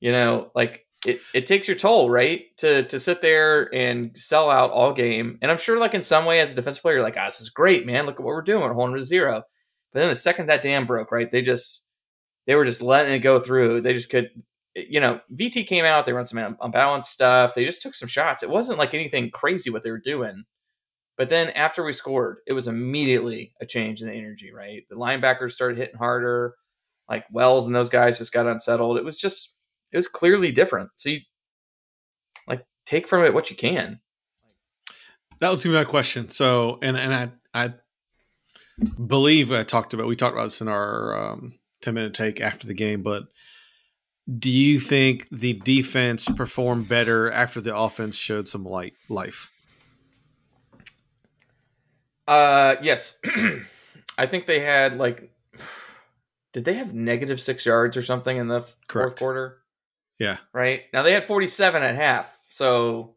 [0.00, 2.44] You know, like it, it takes your toll, right?
[2.58, 5.38] To to sit there and sell out all game.
[5.42, 7.40] And I'm sure like in some way as a defensive player, you're like, ah, this
[7.40, 8.06] is great, man.
[8.06, 8.62] Look at what we're doing.
[8.62, 9.42] We're holding to zero.
[9.92, 11.30] But then the second that dam broke, right?
[11.30, 11.86] They just
[12.46, 13.82] they were just letting it go through.
[13.82, 14.30] They just could
[14.74, 17.54] you know, VT came out, they run some unbalanced stuff.
[17.54, 18.42] They just took some shots.
[18.42, 20.44] It wasn't like anything crazy what they were doing.
[21.18, 24.84] But then after we scored, it was immediately a change in the energy, right?
[24.88, 26.54] The linebackers started hitting harder.
[27.08, 28.96] Like Wells and those guys just got unsettled.
[28.96, 29.54] It was just
[29.90, 30.90] it was clearly different.
[30.96, 31.20] So you
[32.48, 34.00] like take from it what you can.
[35.40, 36.30] That was my question.
[36.30, 37.74] So, and and I I
[39.04, 42.66] believe I talked about we talked about this in our um, ten minute take after
[42.66, 43.02] the game.
[43.02, 43.24] But
[44.38, 49.50] do you think the defense performed better after the offense showed some light life?
[52.26, 53.18] Uh yes.
[54.18, 55.32] I think they had like
[56.52, 59.58] did they have negative 6 yards or something in the f- fourth quarter?
[60.18, 60.82] Yeah, Right?
[60.92, 62.38] Now they had 47 at half.
[62.48, 63.16] So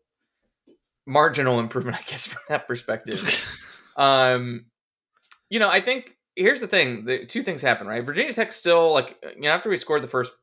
[1.05, 3.45] marginal improvement I guess from that perspective.
[3.97, 4.65] Um,
[5.49, 8.03] you know, I think here's the thing: the two things happen, right?
[8.03, 10.33] Virginia Tech still like you know after we scored the first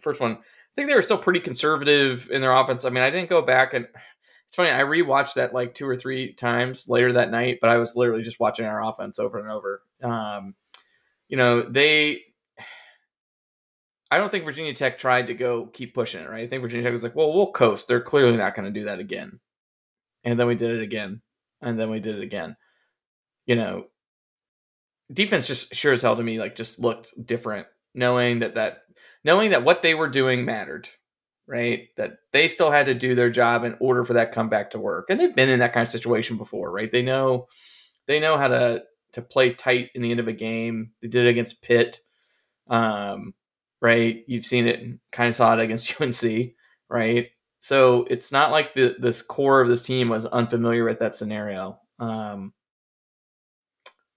[0.00, 2.84] first one, I think they were still pretty conservative in their offense.
[2.84, 3.86] I mean, I didn't go back and
[4.46, 4.70] it's funny.
[4.70, 8.22] I rewatched that like two or three times later that night, but I was literally
[8.22, 9.82] just watching our offense over and over.
[10.02, 10.54] Um,
[11.28, 12.22] you know, they.
[14.08, 16.44] I don't think Virginia Tech tried to go keep pushing it, right?
[16.44, 17.88] I think Virginia Tech was like, well, we'll coast.
[17.88, 19.40] They're clearly not going to do that again.
[20.22, 21.22] And then we did it again.
[21.60, 22.56] And then we did it again
[23.46, 23.86] you know,
[25.12, 28.78] defense just sure as hell to me like just looked different, knowing that that
[29.26, 30.88] knowing that what they were doing mattered,
[31.48, 31.88] right?
[31.96, 35.06] That they still had to do their job in order for that comeback to work,
[35.10, 36.90] and they've been in that kind of situation before, right?
[36.90, 37.48] They know
[38.06, 40.92] they know how to to play tight in the end of a game.
[41.02, 42.00] They did it against Pitt,
[42.68, 43.34] um,
[43.82, 44.22] right?
[44.26, 46.52] You've seen it, kind of saw it against UNC,
[46.88, 47.28] right?
[47.60, 51.80] So it's not like the this core of this team was unfamiliar with that scenario.
[51.98, 52.52] Um,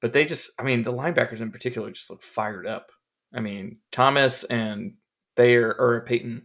[0.02, 2.92] but they just, I mean, the linebackers in particular just look fired up.
[3.34, 4.94] I mean, Thomas and
[5.40, 6.44] Thayer or Payton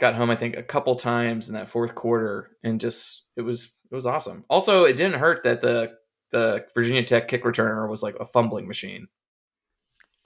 [0.00, 3.72] got home, I think, a couple times in that fourth quarter, and just it was
[3.90, 4.44] it was awesome.
[4.50, 5.92] Also, it didn't hurt that the
[6.32, 9.06] the Virginia Tech kick returner was like a fumbling machine.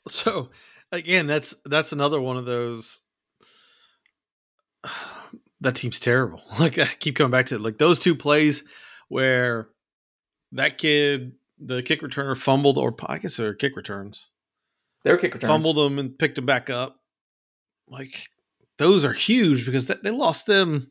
[0.09, 0.49] So
[0.91, 3.01] again, that's that's another one of those.
[5.63, 6.41] That team's terrible.
[6.59, 7.61] Like I keep coming back to it.
[7.61, 8.65] Like those two plays
[9.09, 9.69] where
[10.53, 14.31] that kid, the kick returner, fumbled, or I guess they're kick returns.
[15.05, 15.51] They were kick returns.
[15.51, 17.00] Fumbled them and picked them back up.
[17.91, 18.29] Like
[18.79, 20.91] those are huge because they lost them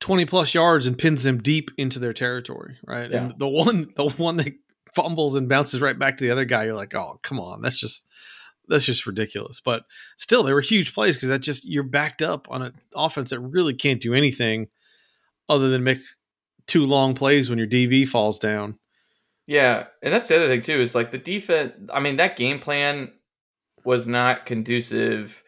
[0.00, 3.10] 20 plus yards and pins them deep into their territory, right?
[3.10, 3.24] Yeah.
[3.24, 4.54] And the one the one that
[4.94, 7.62] fumbles and bounces right back to the other guy, you're like, "Oh, come on.
[7.62, 8.06] That's just
[8.66, 9.84] that's just ridiculous." But
[10.16, 13.40] still, they were huge plays because that just you're backed up on an offense that
[13.40, 14.68] really can't do anything
[15.48, 15.98] other than make
[16.66, 18.78] two long plays when your DB falls down.
[19.46, 21.90] Yeah, and that's the other thing too is like the defense.
[21.92, 23.12] I mean, that game plan
[23.84, 25.42] was not conducive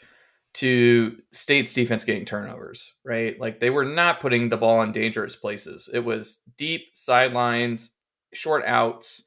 [0.55, 3.38] to State's defense getting turnovers, right?
[3.41, 5.88] Like they were not putting the ball in dangerous places.
[5.93, 7.95] It was deep sidelines,
[8.35, 9.25] short outs,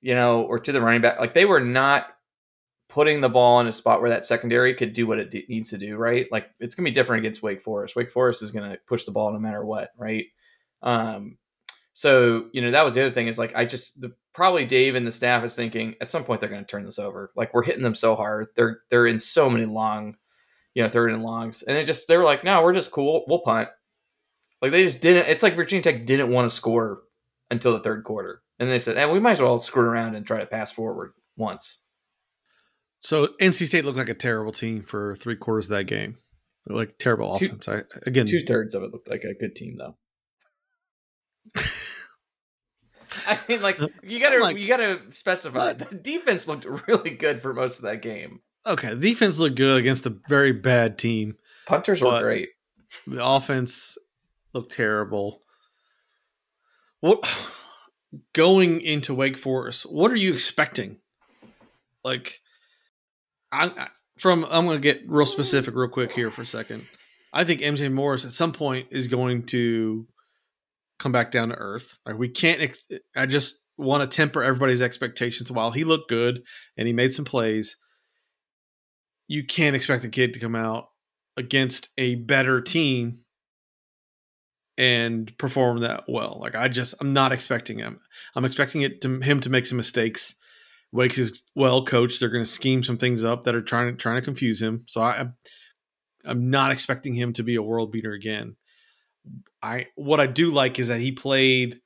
[0.00, 1.20] you know, or to the running back.
[1.20, 2.06] Like they were not
[2.88, 5.70] putting the ball in a spot where that secondary could do what it d- needs
[5.70, 6.26] to do, right?
[6.30, 7.96] Like it's going to be different against Wake Forest.
[7.96, 10.26] Wake Forest is going to push the ball no matter what, right?
[10.82, 11.36] Um,
[11.92, 14.96] so you know that was the other thing is like I just the, probably Dave
[14.96, 17.32] and the staff is thinking at some point they're going to turn this over.
[17.34, 20.16] Like we're hitting them so hard, they're they're in so many long
[20.76, 21.62] you know, third and longs.
[21.62, 23.24] And it just, they were like, no, we're just cool.
[23.26, 23.70] We'll punt.
[24.60, 27.00] Like they just didn't, it's like Virginia Tech didn't want to score
[27.50, 28.42] until the third quarter.
[28.58, 31.14] And they said, hey, we might as well screw around and try to pass forward
[31.34, 31.80] once.
[33.00, 36.18] So NC State looked like a terrible team for three quarters of that game.
[36.66, 37.68] Like terrible two, offense.
[37.68, 39.96] I, again, two thirds of it looked like a good team, though.
[43.26, 45.72] I mean, like you gotta like, you gotta specify.
[45.72, 48.40] The defense looked really good for most of that game.
[48.66, 51.36] Okay, the defense looked good against a very bad team.
[51.66, 52.48] Punters were great.
[53.06, 53.96] The offense
[54.52, 55.42] looked terrible.
[57.00, 57.24] What
[58.32, 59.84] going into Wake Forest?
[59.84, 60.98] What are you expecting?
[62.04, 62.40] Like,
[63.52, 66.86] I from I'm going to get real specific real quick here for a second.
[67.32, 70.06] I think MJ Morris at some point is going to
[70.98, 71.98] come back down to earth.
[72.04, 72.62] Like we can't.
[72.62, 75.52] Ex- I just want to temper everybody's expectations.
[75.52, 76.42] While he looked good
[76.76, 77.76] and he made some plays,
[79.28, 80.90] you can't expect the kid to come out
[81.36, 83.20] against a better team
[84.78, 86.38] and perform that well.
[86.40, 88.00] Like I just I'm not expecting him.
[88.34, 90.34] I'm expecting it to him to make some mistakes.
[90.92, 92.20] Wakes is well coached.
[92.20, 94.84] They're going to scheme some things up that are trying to trying to confuse him.
[94.86, 95.26] So I
[96.24, 98.56] I'm not expecting him to be a world beater again.
[99.62, 101.80] I what I do like is that he played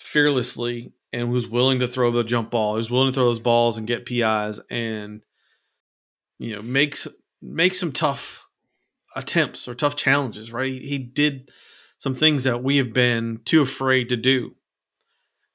[0.00, 2.74] fearlessly and was willing to throw the jump ball.
[2.74, 5.22] He was willing to throw those balls and get PIs and
[6.38, 7.06] you know makes
[7.40, 8.46] make some tough
[9.14, 10.72] attempts or tough challenges, right?
[10.72, 11.50] He, he did
[11.96, 14.54] some things that we have been too afraid to do.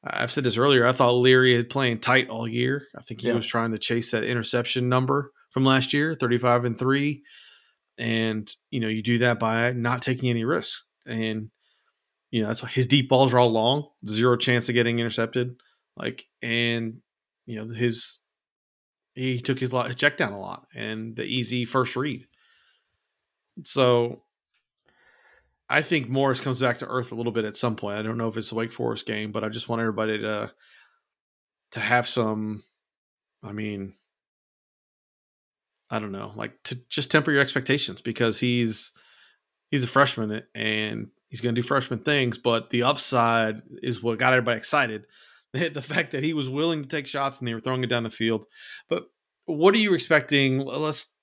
[0.04, 0.88] I've said this earlier.
[0.88, 2.84] I thought Leary had playing tight all year.
[2.98, 3.34] I think he yeah.
[3.34, 7.22] was trying to chase that interception number from last year, 35 and 3.
[7.98, 10.88] And, you know, you do that by not taking any risks.
[11.06, 11.50] And,
[12.32, 15.60] you know, that's why his deep balls are all long, zero chance of getting intercepted.
[15.98, 17.02] Like, and,
[17.46, 18.20] you know, his
[19.20, 22.26] he took his check down a lot and the easy first read.
[23.66, 24.22] So
[25.70, 27.98] I think Morris comes back to earth a little bit at some point.
[27.98, 30.52] I don't know if it's a Wake Forest game, but I just want everybody to
[31.72, 32.64] to have some
[33.44, 33.94] I mean
[35.90, 38.94] I don't know, like to just temper your expectations because he's
[39.70, 44.18] he's a freshman and he's going to do freshman things, but the upside is what
[44.18, 45.06] got everybody excited.
[45.74, 48.04] the fact that he was willing to take shots and they were throwing it down
[48.04, 48.46] the field.
[48.88, 49.04] But
[49.46, 50.60] what are you expecting?
[50.60, 51.16] Let's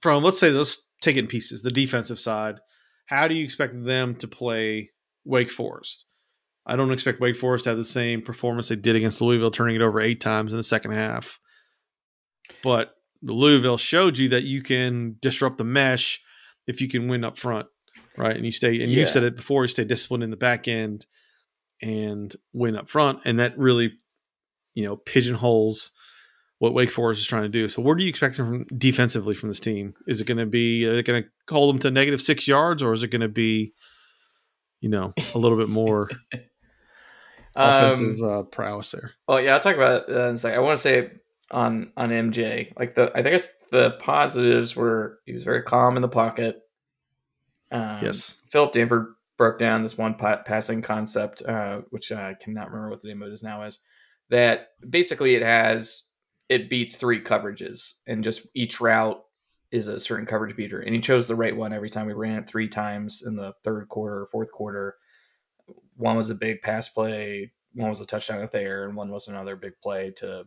[0.00, 1.62] from let's say let's take it in pieces.
[1.62, 2.60] The defensive side.
[3.06, 4.90] How do you expect them to play
[5.24, 6.06] Wake Forest?
[6.64, 9.76] I don't expect Wake Forest to have the same performance they did against Louisville, turning
[9.76, 11.38] it over eight times in the second half.
[12.62, 16.22] But Louisville showed you that you can disrupt the mesh
[16.66, 17.66] if you can win up front,
[18.16, 18.36] right?
[18.36, 19.00] And you stay, and yeah.
[19.00, 21.06] you said it before, you stay disciplined in the back end
[21.82, 23.92] and win up front, and that really,
[24.74, 25.90] you know, pigeonholes
[26.62, 27.68] what Wake Forest is trying to do.
[27.68, 29.94] So, what are you expecting from defensively from this team?
[30.06, 32.92] Is it going to be uh, going to hold them to negative six yards, or
[32.92, 33.72] is it going to be,
[34.80, 36.08] you know, a little bit more
[37.56, 39.10] offensive um, uh, prowess there?
[39.26, 40.58] Well, yeah, I'll talk about that in a second.
[40.58, 41.10] I want to say
[41.50, 43.42] on on MJ, like the I think
[43.72, 46.60] the positives were he was very calm in the pocket.
[47.72, 48.38] Um, Yes.
[48.52, 53.02] Philip Danford broke down this one pa- passing concept, uh, which I cannot remember what
[53.02, 53.80] the name of it is now is.
[54.30, 56.04] That basically it has
[56.48, 59.20] it beats three coverages, and just each route
[59.72, 62.06] is a certain coverage beater, and he chose the right one every time.
[62.06, 64.94] We ran it three times in the third quarter, fourth quarter.
[65.96, 69.10] One was a big pass play, one was a touchdown at the air, and one
[69.10, 70.44] was another big play to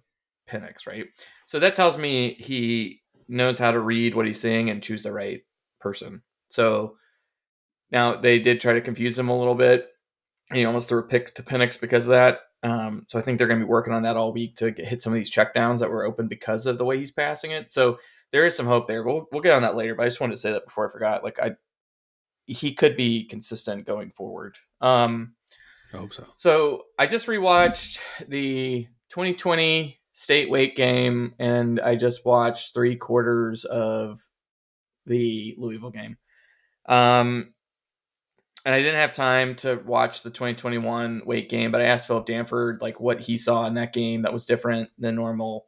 [0.49, 1.08] Penix, right?
[1.47, 5.12] So that tells me he knows how to read what he's seeing and choose the
[5.12, 5.41] right
[5.81, 6.21] person.
[6.47, 6.95] So
[7.95, 9.88] now they did try to confuse him a little bit.
[10.53, 12.39] He almost threw a pick to Penix because of that.
[12.62, 14.86] Um, so I think they're going to be working on that all week to get,
[14.86, 17.71] hit some of these checkdowns that were open because of the way he's passing it.
[17.71, 17.97] So
[18.34, 19.03] there is some hope there.
[19.03, 20.91] We'll we'll get on that later, but I just wanted to say that before I
[20.91, 21.23] forgot.
[21.23, 21.51] Like I,
[22.45, 24.58] he could be consistent going forward.
[24.81, 25.36] Um,
[25.93, 26.25] I hope so.
[26.36, 33.63] so I just rewatched the 2020 state Wake game, and I just watched three quarters
[33.63, 34.21] of
[35.05, 36.17] the Louisville game.
[36.88, 37.53] Um,
[38.65, 42.25] and I didn't have time to watch the 2021 Wake game, but I asked Philip
[42.25, 45.67] Danford like what he saw in that game that was different than normal.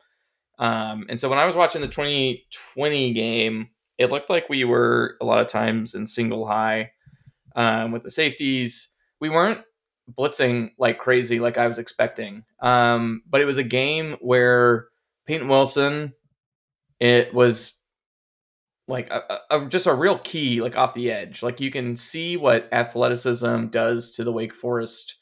[0.58, 5.16] Um, and so when I was watching the 2020 game, it looked like we were
[5.22, 6.92] a lot of times in single high
[7.56, 8.96] um, with the safeties.
[9.22, 9.62] We weren't
[10.18, 12.46] blitzing like crazy like I was expecting.
[12.62, 14.88] Um, but it was a game where
[15.28, 16.14] Payton Wilson,
[17.00, 17.77] it was
[18.88, 21.44] like a, a, just a real key like off the edge.
[21.44, 25.16] Like you can see what athleticism does to the Wake Forest,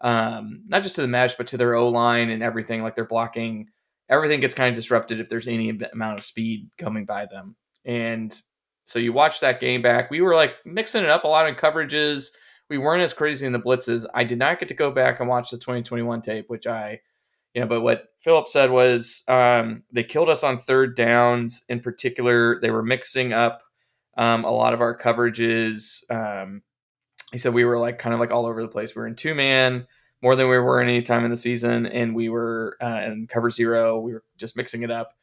[0.00, 2.82] um, not just to the mesh, but to their O line and everything.
[2.82, 3.68] Like they're blocking,
[4.08, 7.56] everything gets kind of disrupted if there's any amount of speed coming by them.
[7.84, 8.34] And
[8.84, 10.10] so you watch that game back.
[10.10, 12.28] We were like mixing it up a lot in coverages
[12.68, 14.06] we weren't as crazy in the blitzes.
[14.14, 17.00] I did not get to go back and watch the 2021 tape, which I,
[17.54, 21.64] you know, but what Philip said was um, they killed us on third downs.
[21.68, 23.62] In particular, they were mixing up
[24.16, 26.08] um, a lot of our coverages.
[26.10, 26.62] Um,
[27.32, 28.94] he said we were like kind of like all over the place.
[28.94, 29.86] We were in two man
[30.22, 33.50] more than we were any time in the season, and we were uh, in cover
[33.50, 33.98] zero.
[33.98, 35.14] We were just mixing it up.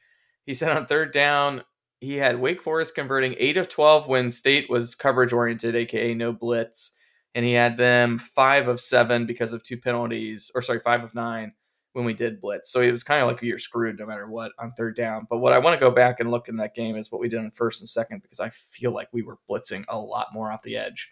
[0.46, 1.64] He said on third down,
[2.00, 6.32] he had Wake Forest converting eight of 12 when state was coverage oriented, aka no
[6.32, 6.92] blitz
[7.36, 11.14] and he had them five of seven because of two penalties, or sorry, five of
[11.14, 11.52] nine
[11.96, 12.70] when we did blitz.
[12.70, 15.28] So it was kind of like you're screwed no matter what on third down.
[15.30, 17.30] But what I want to go back and look in that game is what we
[17.30, 20.52] did on first and second because I feel like we were blitzing a lot more
[20.52, 21.10] off the edge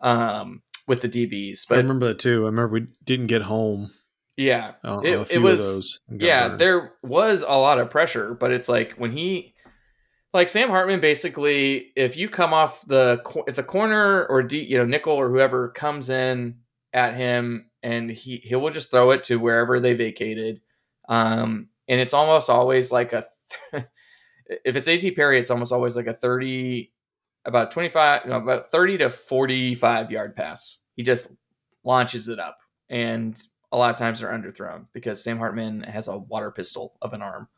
[0.00, 1.66] um, with the DBs.
[1.68, 2.42] But I remember that too.
[2.42, 3.92] I remember we didn't get home.
[4.36, 6.00] Yeah, uh, it, it was.
[6.10, 9.54] Yeah, there was a lot of pressure, but it's like when he
[10.34, 14.76] like Sam Hartman basically if you come off the if the corner or D, you
[14.76, 16.56] know nickel or whoever comes in
[16.92, 20.60] at him and he he will just throw it to wherever they vacated
[21.08, 23.24] um and it's almost always like a
[24.64, 25.12] if it's A.T.
[25.12, 26.92] Perry it's almost always like a 30
[27.44, 31.36] about 25 no, about 30 to 45 yard pass he just
[31.84, 32.58] launches it up
[32.90, 37.12] and a lot of times they're underthrown because Sam Hartman has a water pistol of
[37.12, 37.48] an arm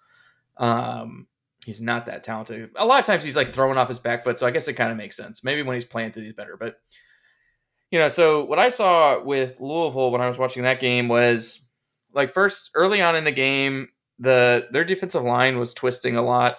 [0.58, 1.26] um
[1.64, 2.70] he's not that talented.
[2.76, 4.72] A lot of times he's like throwing off his back foot, so I guess it
[4.74, 5.44] kind of makes sense.
[5.44, 6.56] Maybe when he's planted, he's better.
[6.58, 6.80] But
[7.90, 11.60] you know, so what I saw with Louisville when I was watching that game was
[12.12, 16.56] like first early on in the game, the their defensive line was twisting a lot,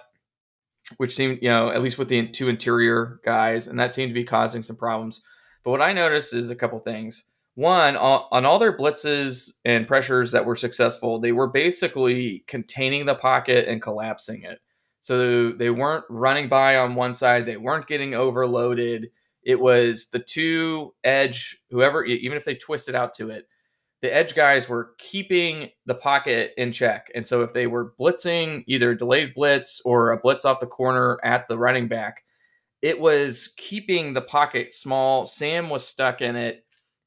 [0.98, 4.13] which seemed you know at least with the two interior guys, and that seemed to
[4.13, 5.22] be causing some problems.
[5.63, 7.26] But what I noticed is a couple things.
[7.56, 13.15] One, on all their blitzes and pressures that were successful, they were basically containing the
[13.15, 14.60] pocket and collapsing it.
[15.02, 19.10] So they weren't running by on one side, they weren't getting overloaded.
[19.43, 23.47] It was the two edge, whoever, even if they twisted out to it,
[24.02, 27.12] the edge guys were keeping the pocket in check.
[27.13, 31.19] And so if they were blitzing either delayed blitz or a blitz off the corner
[31.23, 32.23] at the running back,
[32.82, 35.25] it was keeping the pocket small.
[35.25, 36.63] Sam was stuck in it.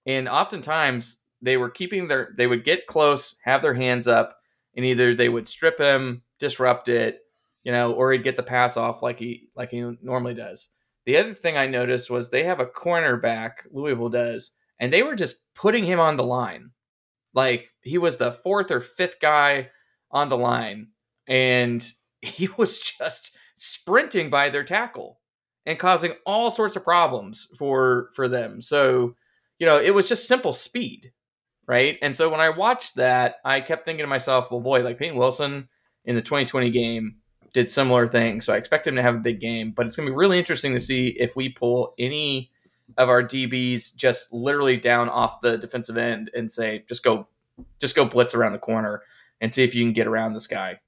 [0.07, 4.37] And oftentimes they were keeping their, they would get close, have their hands up,
[4.77, 7.21] and either they would strip him, disrupt it,
[7.65, 10.69] you know, or he'd get the pass off like he like he normally does.
[11.07, 15.17] The other thing I noticed was they have a cornerback, Louisville does, and they were
[15.17, 16.71] just putting him on the line.
[17.35, 19.71] Like he was the fourth or fifth guy
[20.11, 20.89] on the line,
[21.27, 21.87] and
[22.23, 25.21] he was just sprinting by their tackle
[25.67, 28.61] and causing all sorts of problems for for them.
[28.61, 29.17] So,
[29.59, 31.13] you know, it was just simple speed,
[31.67, 31.99] right?
[32.03, 35.17] And so when I watched that, I kept thinking to myself, well, boy, like Payton
[35.17, 35.69] Wilson
[36.05, 37.17] in the 2020 game
[37.53, 38.45] did similar things.
[38.47, 40.39] So I expect him to have a big game, but it's going to be really
[40.39, 42.51] interesting to see if we pull any
[42.97, 47.29] of our DBs just literally down off the defensive end and say, just go,
[47.81, 49.03] just go blitz around the corner
[49.41, 50.81] and see if you can get around this guy.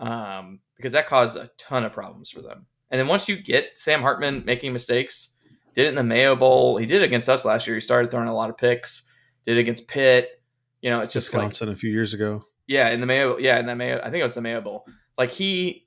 [0.00, 2.66] Um, because that caused a ton of problems for them.
[2.90, 5.34] And then once you get Sam Hartman making mistakes,
[5.74, 6.76] Did it in the Mayo Bowl.
[6.76, 7.76] He did it against us last year.
[7.76, 9.04] He started throwing a lot of picks.
[9.44, 10.42] Did it against Pitt.
[10.82, 12.44] You know, it's just Wisconsin like a few years ago.
[12.66, 13.38] yeah, in the Mayo.
[13.38, 14.00] Yeah, in the Mayo.
[14.00, 14.84] I think it was the Mayo Bowl.
[15.16, 15.86] Like he,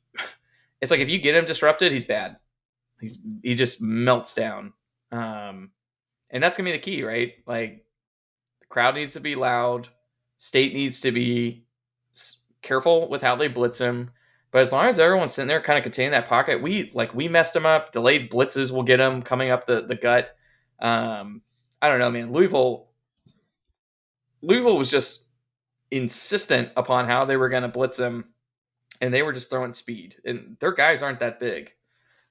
[0.85, 2.37] it's like if you get him disrupted, he's bad.
[3.01, 4.73] He's he just melts down.
[5.11, 5.71] Um,
[6.29, 7.33] and that's gonna be the key, right?
[7.47, 7.85] Like
[8.61, 9.89] the crowd needs to be loud.
[10.37, 11.65] State needs to be
[12.61, 14.11] careful with how they blitz him.
[14.51, 17.27] But as long as everyone's sitting there, kind of containing that pocket, we like we
[17.27, 17.91] messed him up.
[17.91, 20.35] Delayed blitzes will get him coming up the the gut.
[20.79, 21.41] Um,
[21.81, 22.31] I don't know, man.
[22.31, 22.89] Louisville,
[24.43, 25.25] Louisville was just
[25.89, 28.25] insistent upon how they were going to blitz him,
[29.05, 30.15] and they were just throwing speed.
[30.25, 31.71] And their guys aren't that big,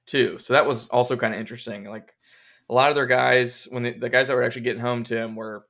[0.05, 0.37] too.
[0.37, 1.85] So that was also kind of interesting.
[1.85, 2.13] Like
[2.69, 5.17] a lot of their guys, when they, the guys that were actually getting home to
[5.17, 5.65] him were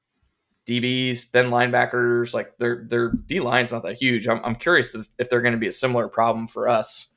[0.66, 2.34] DBs, then linebackers.
[2.34, 4.28] Like their their D line's not that huge.
[4.28, 7.14] I'm, I'm curious if, if they're going to be a similar problem for us,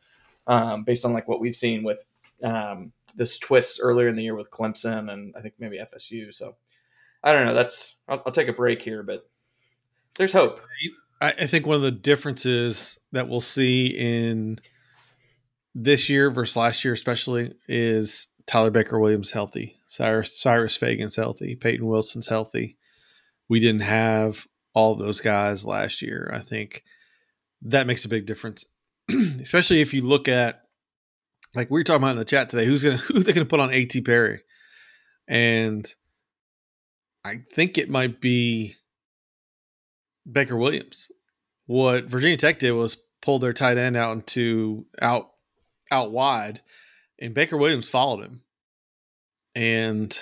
[0.47, 2.05] um, based on like what we've seen with
[2.45, 6.33] um, this twist earlier in the year with Clemson and I think maybe FSU.
[6.35, 6.57] So
[7.25, 7.55] I don't know.
[7.55, 9.29] That's I'll, I'll take a break here, but
[10.17, 10.61] there's hope.
[11.21, 14.61] I, I think one of the differences that we'll see in
[15.75, 21.55] this year versus last year, especially, is Tyler Baker Williams healthy, Cyrus Cyrus Fagan's healthy,
[21.55, 22.77] Payton Wilson's healthy.
[23.49, 26.31] We didn't have all those guys last year.
[26.35, 26.83] I think
[27.63, 28.65] that makes a big difference,
[29.11, 30.63] especially if you look at
[31.55, 32.65] like we were talking about in the chat today.
[32.65, 34.01] Who's gonna who they gonna put on A.T.
[34.03, 34.41] Perry,
[35.27, 35.87] and
[37.25, 38.75] I think it might be
[40.31, 41.11] Baker Williams.
[41.67, 45.31] What Virginia Tech did was pull their tight end out into out
[45.91, 46.63] out wide,
[47.21, 48.43] and Baker Williams followed him.
[49.55, 50.19] And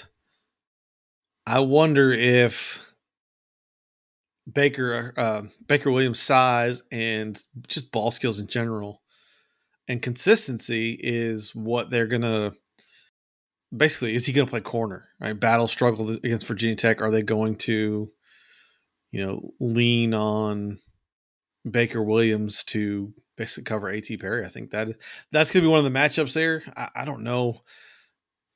[1.46, 2.92] I wonder if
[4.52, 9.02] Baker uh, Baker Williams' size and just ball skills in general
[9.88, 12.52] and consistency is what they're gonna
[13.76, 17.56] basically is he gonna play corner right battle struggled against virginia tech are they going
[17.56, 18.10] to
[19.16, 20.78] you know lean on
[21.70, 24.16] baker williams to basically cover A.T.
[24.18, 24.88] Perry i think that
[25.32, 27.62] that's gonna be one of the matchups there i, I don't know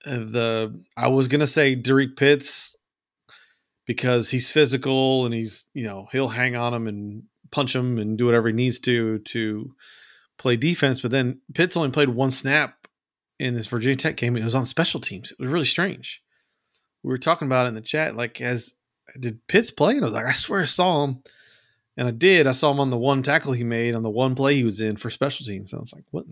[0.07, 2.77] Uh, the i was gonna say Derek pitts
[3.87, 8.17] because he's physical and he's you know he'll hang on him and punch him and
[8.17, 9.75] do whatever he needs to to
[10.39, 11.01] play defense.
[11.01, 12.89] But then Pitts only played one snap
[13.39, 14.37] in this Virginia Tech game.
[14.37, 15.31] It was on special teams.
[15.31, 16.23] It was really strange.
[17.03, 18.17] We were talking about it in the chat.
[18.17, 18.75] Like, as
[19.19, 19.95] did Pitts play?
[19.95, 21.23] And I was like, I swear I saw him,
[21.97, 22.47] and I did.
[22.47, 24.81] I saw him on the one tackle he made on the one play he was
[24.81, 25.75] in for special teams.
[25.75, 26.27] I was like, what?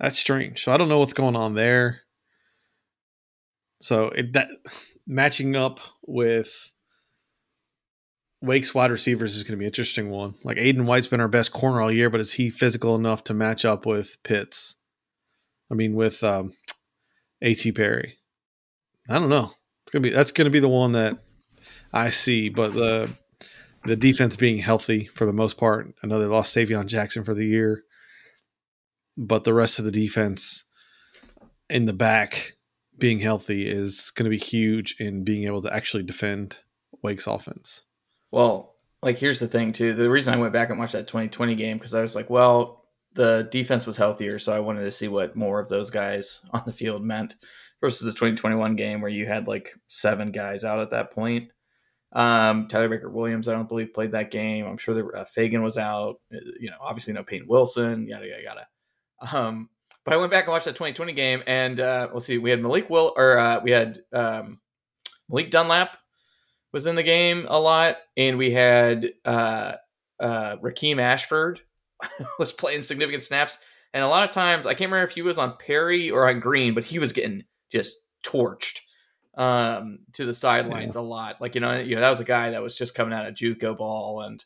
[0.00, 0.62] That's strange.
[0.62, 2.00] So I don't know what's going on there.
[3.80, 4.48] So it, that
[5.06, 6.70] matching up with
[8.40, 10.34] Wake's wide receivers is going to be an interesting one.
[10.44, 13.34] Like Aydan White's been our best corner all year, but is he physical enough to
[13.34, 14.76] match up with Pitts?
[15.70, 16.54] I mean, with um,
[17.42, 17.72] A.T.
[17.72, 18.18] Perry.
[19.08, 19.52] I don't know.
[19.82, 21.18] It's gonna be that's gonna be the one that
[21.92, 22.48] I see.
[22.48, 23.10] But the
[23.84, 25.94] the defense being healthy for the most part.
[26.02, 27.84] I know they lost Savion Jackson for the year,
[29.16, 30.64] but the rest of the defense
[31.70, 32.52] in the back
[32.98, 36.56] being healthy is going to be huge in being able to actually defend
[37.02, 37.84] Wake's offense.
[38.30, 39.94] Well, like here's the thing too.
[39.94, 42.84] The reason I went back and watched that 2020 game because I was like, well,
[43.14, 46.62] the defense was healthier, so I wanted to see what more of those guys on
[46.66, 47.36] the field meant
[47.80, 51.50] versus the 2021 game where you had like seven guys out at that point.
[52.12, 54.66] Um, Tyler Baker Williams, I don't believe played that game.
[54.66, 56.20] I'm sure that uh, Fagan was out.
[56.32, 58.06] Uh, You know, obviously no Payton Wilson.
[58.06, 58.66] Yada yada yada.
[59.36, 59.68] Um,
[60.04, 62.62] but I went back and watched that 2020 game, and uh, let's see, we had
[62.62, 64.58] Malik Will or uh, we had um,
[65.28, 65.98] Malik Dunlap
[66.72, 69.74] was in the game a lot, and we had uh,
[70.18, 71.60] uh, Rakeim Ashford
[72.38, 73.58] was playing significant snaps,
[73.92, 76.40] and a lot of times I can't remember if he was on Perry or on
[76.40, 78.80] Green, but he was getting just torched
[79.38, 81.40] um, to the sidelines a lot.
[81.40, 83.34] Like you know, you know that was a guy that was just coming out of
[83.34, 84.44] JUCO ball and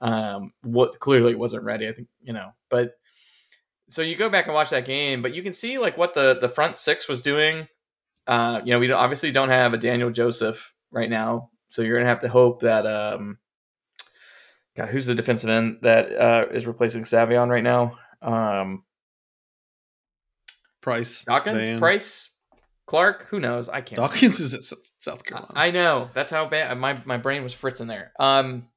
[0.00, 1.88] um, what clearly wasn't ready.
[1.88, 2.94] I think you know, but
[3.88, 6.38] so you go back and watch that game, but you can see like what the
[6.40, 7.68] the front six was doing.
[8.26, 12.08] Uh, you know, we obviously don't have a Daniel Joseph right now, so you're gonna
[12.08, 13.38] have to hope that um,
[14.76, 17.92] God, who's the defensive end that uh, is replacing Savion right now?
[18.20, 18.82] Um,
[20.80, 21.78] Price, Dawkins, Vann.
[21.78, 22.30] Price,
[22.92, 23.70] Clark, who knows?
[23.70, 23.96] I can't.
[23.96, 24.62] Dawkins is at
[24.98, 25.54] South Carolina.
[25.56, 28.12] I know that's how bad my my brain was fritzing there.
[28.20, 28.68] Um,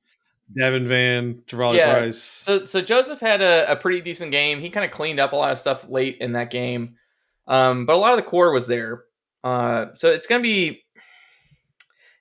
[0.58, 2.22] Davin Vann, Travali Yeah, Price.
[2.22, 4.62] So so Joseph had a, a pretty decent game.
[4.62, 6.96] He kind of cleaned up a lot of stuff late in that game,
[7.46, 9.04] um, but a lot of the core was there.
[9.44, 10.82] Uh, so it's gonna be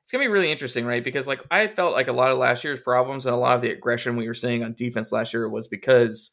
[0.03, 1.05] it's gonna be really interesting, right?
[1.05, 3.63] Because like I felt like a lot of last year's problems and a lot of
[3.63, 6.33] the aggression we were seeing on defense last year was because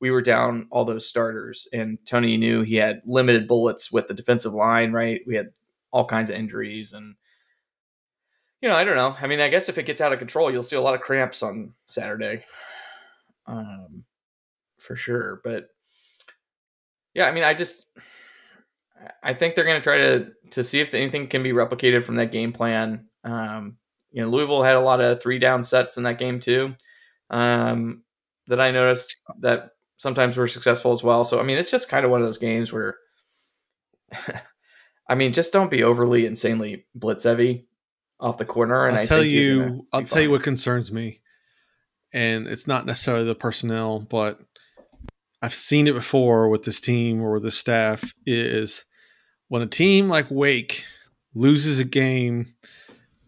[0.00, 4.14] we were down all those starters, and Tony knew he had limited bullets with the
[4.14, 4.92] defensive line.
[4.92, 5.20] Right?
[5.26, 5.50] We had
[5.92, 7.16] all kinds of injuries and
[8.62, 9.16] you know, I don't know.
[9.18, 11.00] I mean, I guess if it gets out of control, you'll see a lot of
[11.00, 12.44] cramps on Saturday.
[13.46, 14.04] Um
[14.78, 15.68] for sure, but
[17.14, 17.86] yeah, I mean, I just
[19.22, 22.16] I think they're going to try to to see if anything can be replicated from
[22.16, 23.06] that game plan.
[23.24, 23.76] Um,
[24.10, 26.74] you know, Louisville had a lot of three down sets in that game too.
[27.30, 28.02] Um,
[28.48, 29.70] that I noticed that
[30.00, 31.26] sometimes we're successful as well.
[31.26, 32.96] So I mean, it's just kind of one of those games where,
[35.08, 37.68] I mean, just don't be overly insanely blitz heavy
[38.18, 38.86] off the corner.
[38.86, 41.20] And I'll I tell you, I'll tell you what concerns me,
[42.14, 44.40] and it's not necessarily the personnel, but
[45.42, 48.86] I've seen it before with this team or with the staff is
[49.48, 50.82] when a team like Wake
[51.34, 52.54] loses a game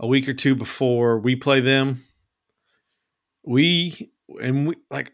[0.01, 2.03] a week or two before we play them,
[3.45, 4.11] we
[4.41, 5.13] and we like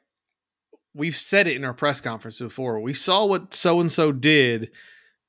[0.95, 2.81] we've said it in our press conference before.
[2.81, 4.71] We saw what so and so did.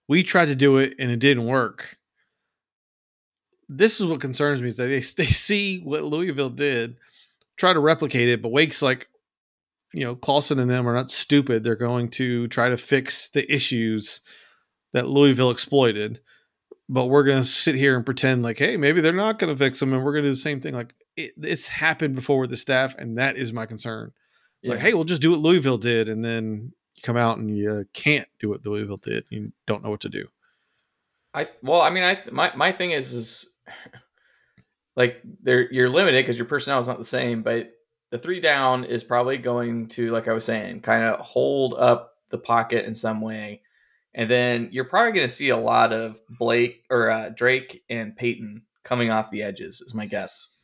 [0.07, 1.97] We tried to do it and it didn't work.
[3.68, 6.97] This is what concerns me is that they, they see what Louisville did,
[7.57, 9.07] try to replicate it, but Wake's like,
[9.93, 11.64] you know, Clawson and them are not stupid.
[11.64, 14.22] They're going to try to fix the issues
[14.93, 16.20] that Louisville exploited.
[16.88, 19.57] But we're going to sit here and pretend like, hey, maybe they're not going to
[19.57, 20.74] fix them, and we're going to do the same thing.
[20.74, 24.12] Like it, it's happened before with the staff, and that is my concern.
[24.62, 24.72] Yeah.
[24.72, 27.86] Like, hey, we'll just do what Louisville did, and then you come out and you
[27.93, 29.26] can't do what Louisville did.
[29.30, 30.28] You don't know what to do.
[31.34, 33.57] I well, I mean, I my my thing is is
[34.95, 37.72] like they're you're limited because your personnel is not the same, but
[38.12, 42.16] the three down is probably going to, like I was saying, kind of hold up
[42.30, 43.62] the pocket in some way.
[44.16, 48.16] And then you're probably going to see a lot of Blake or uh, Drake and
[48.16, 50.55] Payton coming off the edges, is my guess.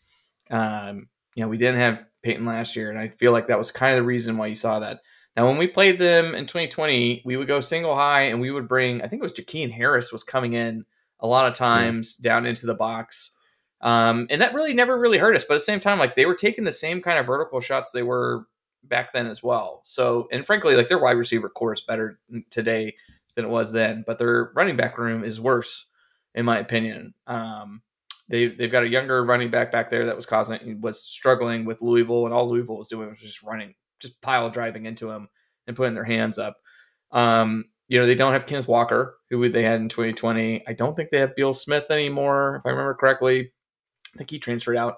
[0.50, 3.72] Um, you know, we didn't have Payton last year, and I feel like that was
[3.72, 5.00] kind of the reason why you saw that.
[5.38, 8.68] Now, when we played them in 2020, we would go single high, and we would
[8.68, 10.86] bring, I think it was Jakeen Harris was coming in
[11.20, 12.32] a lot of times yeah.
[12.32, 13.36] down into the box
[13.82, 15.44] um, and that really never really hurt us.
[15.44, 17.92] But at the same time, like they were taking the same kind of vertical shots
[17.92, 18.48] they were
[18.84, 19.82] back then as well.
[19.84, 22.20] So, and frankly, like their wide receiver core is better
[22.50, 22.96] today
[23.36, 25.86] than it was then, but their running back room is worse,
[26.34, 27.14] in my opinion.
[27.28, 27.82] Um,
[28.28, 31.82] they they've got a younger running back back there that was causing was struggling with
[31.82, 35.28] Louisville, and all Louisville was doing was just running, just pile driving into him
[35.68, 36.58] and putting their hands up.
[37.12, 40.68] Um, you know, they don't have Kenneth Walker, who they had in 2020.
[40.68, 43.52] I don't think they have Beal Smith anymore, if I remember correctly.
[44.14, 44.96] I think he transferred out.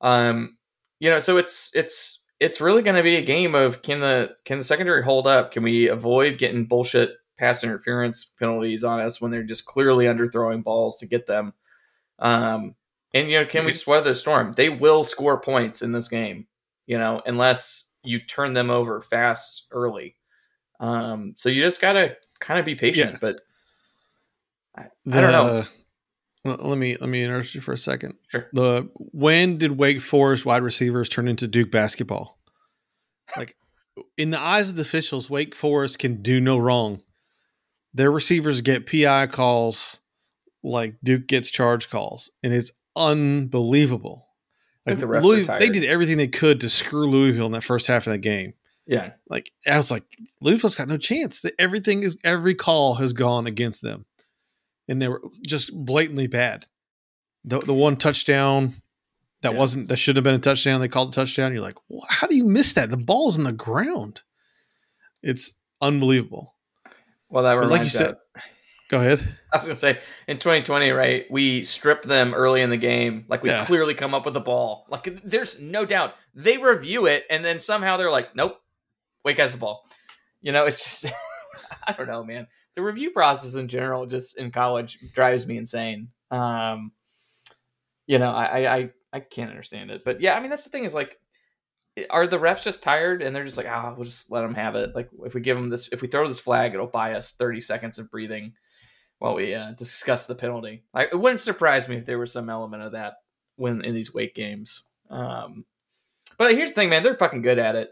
[0.00, 0.56] Um,
[0.98, 4.34] you know, so it's it's it's really going to be a game of can the
[4.44, 5.52] can the secondary hold up?
[5.52, 10.64] Can we avoid getting bullshit pass interference penalties on us when they're just clearly underthrowing
[10.64, 11.52] balls to get them?
[12.18, 12.74] Um,
[13.14, 14.54] and you know, can we just weather the storm?
[14.56, 16.46] They will score points in this game,
[16.86, 20.16] you know, unless you turn them over fast early.
[20.80, 23.18] Um, so you just gotta kind of be patient, yeah.
[23.20, 23.40] but
[24.76, 25.64] I, I, don't know
[26.44, 28.14] let me let me interrupt you for a second.
[28.28, 28.48] Sure.
[28.52, 32.38] The when did Wake Forest wide receivers turn into Duke basketball?
[33.36, 33.56] Like
[34.16, 37.02] in the eyes of the officials, Wake Forest can do no wrong.
[37.94, 40.00] Their receivers get PI calls
[40.62, 44.28] like Duke gets charge calls, and it's unbelievable.
[44.86, 48.06] Like the Louis, they did everything they could to screw Louisville in that first half
[48.06, 48.54] of the game.
[48.86, 50.04] Yeah, like I was like,
[50.40, 51.40] Louisville's got no chance.
[51.40, 54.06] That Everything is every call has gone against them
[54.88, 56.66] and they were just blatantly bad.
[57.44, 58.74] The the one touchdown
[59.42, 59.58] that yeah.
[59.58, 60.80] wasn't that shouldn't have been a touchdown.
[60.80, 61.52] They called a touchdown.
[61.52, 62.90] You're like, how do you miss that?
[62.90, 64.20] The ball's in the ground.
[65.22, 66.54] It's unbelievable.
[67.28, 68.16] Well, that reminds like you said.
[68.92, 69.36] Go ahead.
[69.52, 71.26] I was gonna say in 2020, right?
[71.30, 73.24] We stripped them early in the game.
[73.26, 73.64] Like we yeah.
[73.64, 74.86] clearly come up with the ball.
[74.88, 78.60] Like there's no doubt they review it, and then somehow they're like, "Nope,
[79.24, 79.84] Wake has the ball."
[80.40, 81.12] You know, it's just
[81.86, 86.08] I don't know, man the review process in general, just in college, drives me insane.
[86.30, 86.92] Um,
[88.06, 90.84] you know, I, I I can't understand it, but yeah, I mean that's the thing
[90.84, 91.18] is like,
[92.08, 94.54] are the refs just tired and they're just like, ah, oh, we'll just let them
[94.54, 94.94] have it.
[94.94, 97.60] Like if we give them this, if we throw this flag, it'll buy us thirty
[97.60, 98.54] seconds of breathing
[99.22, 100.82] while we uh, discuss the penalty.
[100.92, 103.18] I, it wouldn't surprise me if there was some element of that
[103.54, 104.82] when in these Wake games.
[105.10, 105.64] Um,
[106.38, 107.90] but here's the thing, man, they're fucking good at it.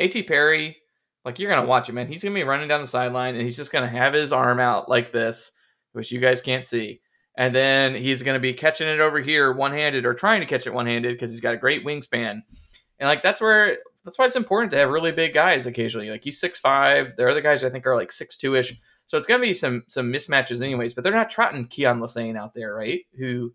[0.00, 0.24] A.T.
[0.24, 0.76] Perry
[1.24, 2.08] like you're gonna watch it, man.
[2.08, 4.88] He's gonna be running down the sideline and he's just gonna have his arm out
[4.88, 5.52] like this,
[5.92, 7.00] which you guys can't see.
[7.36, 10.66] And then he's gonna be catching it over here one handed or trying to catch
[10.66, 12.40] it one handed because he's got a great wingspan.
[12.98, 16.10] And like that's where that's why it's important to have really big guys occasionally.
[16.10, 17.14] Like he's six five.
[17.16, 18.74] The other guys I think are like six two ish.
[19.06, 20.94] So it's gonna be some some mismatches anyways.
[20.94, 23.00] But they're not trotting Keyon Lesane out there, right?
[23.18, 23.54] Who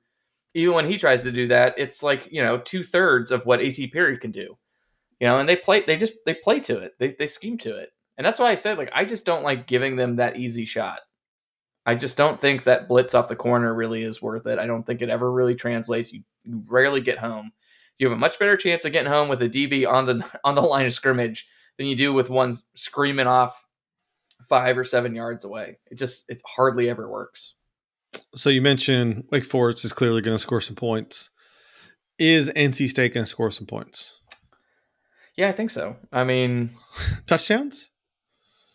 [0.54, 3.62] even when he tries to do that, it's like you know two thirds of what
[3.62, 3.88] A.T.
[3.88, 4.58] Perry can do
[5.20, 6.94] you know, and they play, they just, they play to it.
[7.00, 7.92] They, they scheme to it.
[8.18, 11.00] And that's why I said, like, I just don't like giving them that easy shot.
[11.86, 14.60] I just don't think that blitz off the corner really is worth it.
[14.60, 16.12] I don't think it ever really translates.
[16.12, 17.52] You, you rarely get home.
[17.98, 20.56] You have a much better chance of getting home with a DB on the on
[20.56, 23.66] the line of scrimmage than you do with one screaming off
[24.44, 25.78] five or seven yards away.
[25.92, 27.56] It just it hardly ever works.
[28.36, 31.30] So you mentioned Wake Forest is clearly going to score some points.
[32.20, 34.20] Is NC State going to score some points?
[35.36, 35.98] Yeah, I think so.
[36.12, 36.72] I mean,
[37.28, 37.92] touchdowns.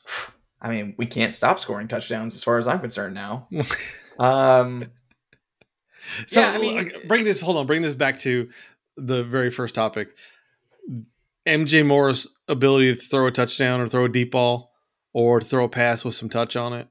[0.60, 3.48] I mean, we can't stop scoring touchdowns as far as I'm concerned now.
[4.20, 4.86] um,
[6.28, 7.40] so yeah, I mean, bring this.
[7.40, 8.48] Hold on, bring this back to
[8.96, 10.10] the very first topic.
[11.46, 14.71] MJ Morris' ability to throw a touchdown or throw a deep ball
[15.12, 16.88] or throw a pass with some touch on it,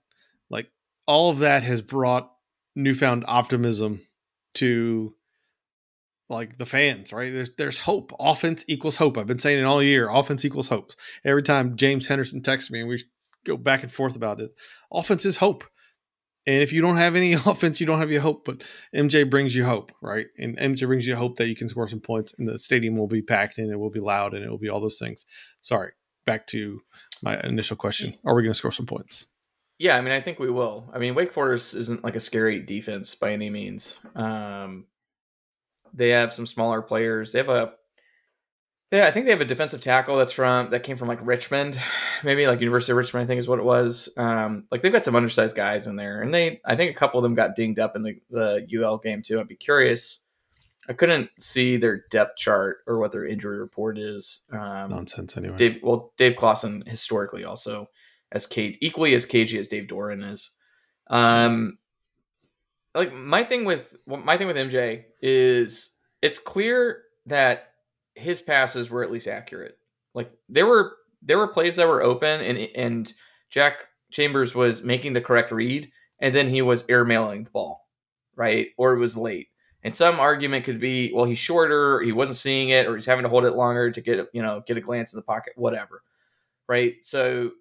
[0.50, 0.70] like
[1.08, 2.32] all of that has brought
[2.76, 4.02] newfound optimism
[4.56, 5.14] to
[6.30, 7.32] like the fans, right?
[7.32, 8.14] There's there's hope.
[8.20, 9.18] Offense equals hope.
[9.18, 10.08] I've been saying it all year.
[10.10, 10.94] Offense equals hope.
[11.26, 13.04] Every time James Henderson texts me and we
[13.46, 14.52] go back and forth about it,
[14.92, 15.66] offense is hope.
[16.48, 18.46] And if you don't have any offense, you don't have your hope.
[18.46, 18.64] But
[18.96, 20.28] MJ brings you hope, right?
[20.38, 23.08] And MJ brings you hope that you can score some points, and the stadium will
[23.08, 25.26] be packed, and it will be loud, and it will be all those things.
[25.60, 25.92] Sorry,
[26.26, 26.82] back to
[27.22, 29.28] my initial question: Are we going to score some points?
[29.78, 30.90] Yeah, I mean, I think we will.
[30.94, 34.00] I mean, Wake Forest isn't like a scary defense by any means.
[34.16, 34.86] Um,
[35.94, 37.32] they have some smaller players.
[37.32, 37.74] They have a
[38.92, 41.80] yeah, I think they have a defensive tackle that's from that came from like Richmond,
[42.24, 43.24] maybe like University of Richmond.
[43.24, 44.10] I think is what it was.
[44.18, 47.20] Um, like they've got some undersized guys in there, and they I think a couple
[47.20, 49.40] of them got dinged up in the, the UL game too.
[49.40, 50.26] I'd be curious.
[50.92, 54.44] I couldn't see their depth chart or what their injury report is.
[54.52, 55.56] Um, Nonsense anyway.
[55.56, 57.88] Dave, well, Dave Clawson historically also
[58.34, 60.52] as Kate equally as cagey as Dave Doeren is.
[61.08, 61.78] Um,
[62.94, 67.70] like my thing with my thing with MJ is it's clear that
[68.16, 69.78] his passes were at least accurate.
[70.14, 73.14] Like there were there were plays that were open and and
[73.50, 75.90] Jack Chambers was making the correct read
[76.20, 77.88] and then he was airmailing the ball,
[78.36, 78.68] right?
[78.76, 79.51] Or it was late.
[79.84, 83.24] And some argument could be, well, he's shorter, he wasn't seeing it, or he's having
[83.24, 86.04] to hold it longer to get you know get a glance in the pocket, whatever,
[86.68, 86.96] right?
[87.02, 87.52] So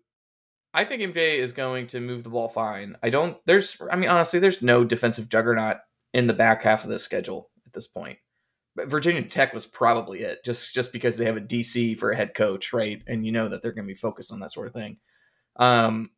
[0.72, 2.96] I think MJ is going to move the ball fine.
[3.02, 3.36] I don't.
[3.46, 5.78] There's, I mean, honestly, there's no defensive juggernaut
[6.14, 8.18] in the back half of the schedule at this point.
[8.76, 12.16] But Virginia Tech was probably it, just just because they have a DC for a
[12.16, 13.02] head coach, right?
[13.08, 14.98] And you know that they're going to be focused on that sort of thing.
[15.56, 16.10] Um,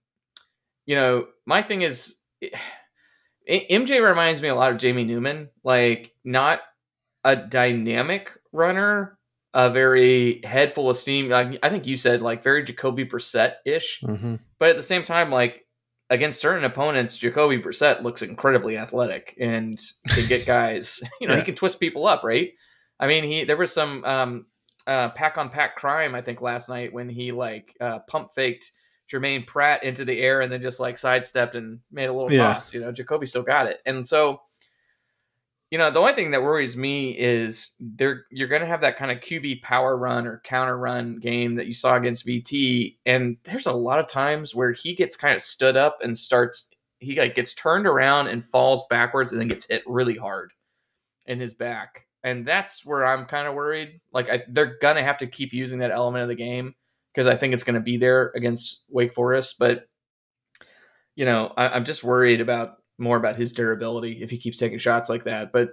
[0.84, 2.16] you know, my thing is,
[3.49, 6.61] MJ reminds me a lot of Jamie Newman, like not
[7.24, 9.18] a dynamic runner,
[9.55, 11.28] a very head full of steam.
[11.28, 14.36] Like, I think you said like very Jacoby Brissett ish, mm-hmm.
[14.59, 15.66] but at the same time, like
[16.11, 21.03] against certain opponents, Jacoby Brissett looks incredibly athletic and can get guys.
[21.20, 21.40] You know, yeah.
[21.40, 22.51] he can twist people up, right?
[23.01, 24.47] I mean, he there was some um,
[24.86, 28.72] uh, pack on pack crime I think last night when he like uh, pump faked
[29.12, 32.54] Jermaine Pratt into the air and then just like sidestepped and made a little yeah.
[32.54, 32.72] toss.
[32.72, 34.40] You know, Jacoby still got it, and so
[35.72, 38.98] you know, the only thing that worries me is there you're going to have that
[38.98, 43.38] kind of QB power run or counter run game that you saw against VT, and
[43.44, 47.18] there's a lot of times where he gets kind of stood up and starts he
[47.18, 50.52] like gets turned around and falls backwards and then gets hit really hard
[51.24, 53.98] in his back, and that's where I'm kind of worried.
[54.12, 56.74] Like I, they're gonna have to keep using that element of the game
[57.12, 59.86] because I think it's going to be there against Wake Forest, but
[61.14, 64.78] you know, I, I'm just worried about more about his durability if he keeps taking
[64.78, 65.52] shots like that.
[65.52, 65.70] But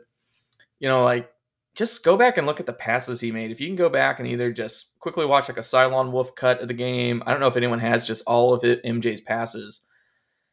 [0.79, 1.31] you know, like
[1.75, 3.51] just go back and look at the passes he made.
[3.51, 6.59] If you can go back and either just quickly watch like a Cylon Wolf cut
[6.61, 7.23] of the game.
[7.25, 9.85] I don't know if anyone has just all of it MJ's passes.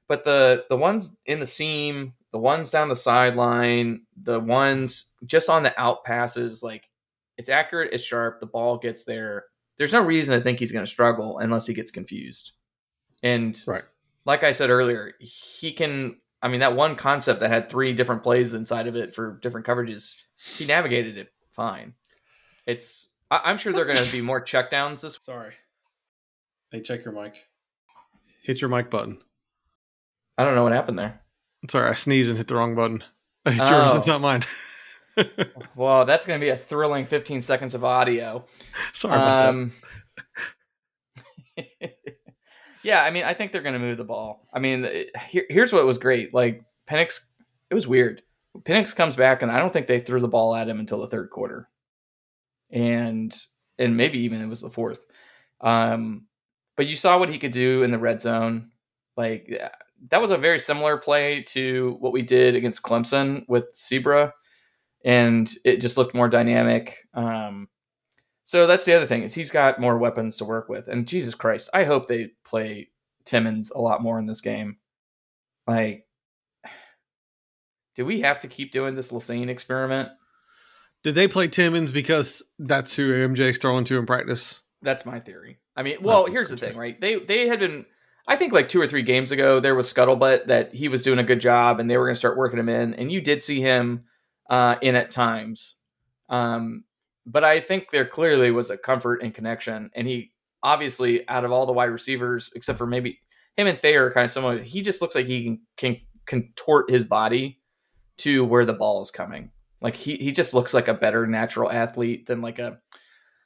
[0.09, 5.51] But the the ones in the seam, the ones down the sideline, the ones just
[5.51, 6.89] on the out passes, like
[7.39, 9.47] it's accurate, it's sharp, the ball gets there.
[9.79, 12.53] There's no reason to think he's going to struggle unless he gets confused.
[13.23, 13.85] And right.
[14.25, 18.23] like I said earlier, he can I mean, that one concept that had three different
[18.23, 21.95] plays inside of it for different coverages, he navigated it fine.
[22.67, 25.19] It's I, am sure they're going to be more checkdowns this.
[25.21, 25.55] Sorry.
[26.71, 27.35] Hey, check your mic.
[28.43, 29.19] Hit your mic button.
[30.39, 31.21] I don't know what happened there.
[31.71, 33.03] Sorry, I sneezed and hit the wrong button.
[33.45, 33.71] I hit oh.
[33.71, 34.13] yours, it's oh.
[34.13, 34.45] not mine.
[35.77, 38.45] well, that's going to be a thrilling 15 seconds of audio.
[38.93, 39.73] Sorry about um,
[41.57, 41.93] that.
[42.87, 44.47] Yeah, I mean, I think they're going to move the ball.
[44.53, 44.89] I mean,
[45.29, 46.33] here, here's what was great.
[46.33, 47.19] Like Penix,
[47.69, 48.23] it was weird.
[48.59, 51.09] Penix comes back, and I don't think they threw the ball at him until the
[51.09, 51.69] third quarter,
[52.71, 53.37] and
[53.77, 55.05] and maybe even it was the fourth.
[55.61, 56.27] Um,
[56.77, 58.71] but you saw what he could do in the red zone.
[59.17, 59.61] Like
[60.11, 64.33] that was a very similar play to what we did against Clemson with Zebra,
[65.07, 66.99] and it just looked more dynamic.
[67.15, 67.69] Um,
[68.43, 70.89] so that's the other thing is he's got more weapons to work with.
[70.89, 72.91] And Jesus Christ, I hope they play
[73.25, 74.77] Timmons a lot more in this game.
[75.67, 76.07] Like
[77.97, 80.11] do we have to keep doing this Lesane experiment?
[81.03, 84.63] Did they play Timmons because that's who MJ's throwing to in practice?
[84.83, 85.59] That's my theory.
[85.75, 87.01] I mean, well, that's here's the thing, right?
[87.01, 87.87] They they had been
[88.29, 91.19] I think like two or three games ago there was scuttlebutt that he was doing
[91.19, 93.43] a good job and they were going to start working him in, and you did
[93.43, 94.05] see him
[94.51, 95.77] uh, in at times.
[96.29, 96.85] Um,
[97.25, 100.33] but I think there clearly was a comfort and connection, and he
[100.63, 103.21] obviously out of all the wide receivers, except for maybe
[103.57, 104.63] him and Thayer, kind of similar.
[104.63, 107.61] He just looks like he can, can contort his body
[108.19, 109.51] to where the ball is coming.
[109.81, 112.79] Like he he just looks like a better natural athlete than like a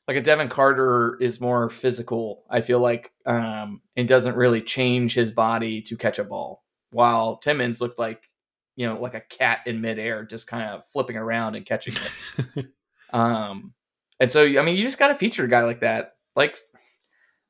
[0.07, 2.45] like a Devin Carter is more physical.
[2.49, 6.65] I feel like um and doesn't really change his body to catch a ball.
[6.91, 8.30] While Timmons looked like
[8.77, 11.95] you know like a cat in midair, just kind of flipping around and catching
[12.57, 12.67] it.
[13.13, 13.73] um,
[14.19, 16.13] and so I mean you just got to feature a guy like that.
[16.37, 16.57] Like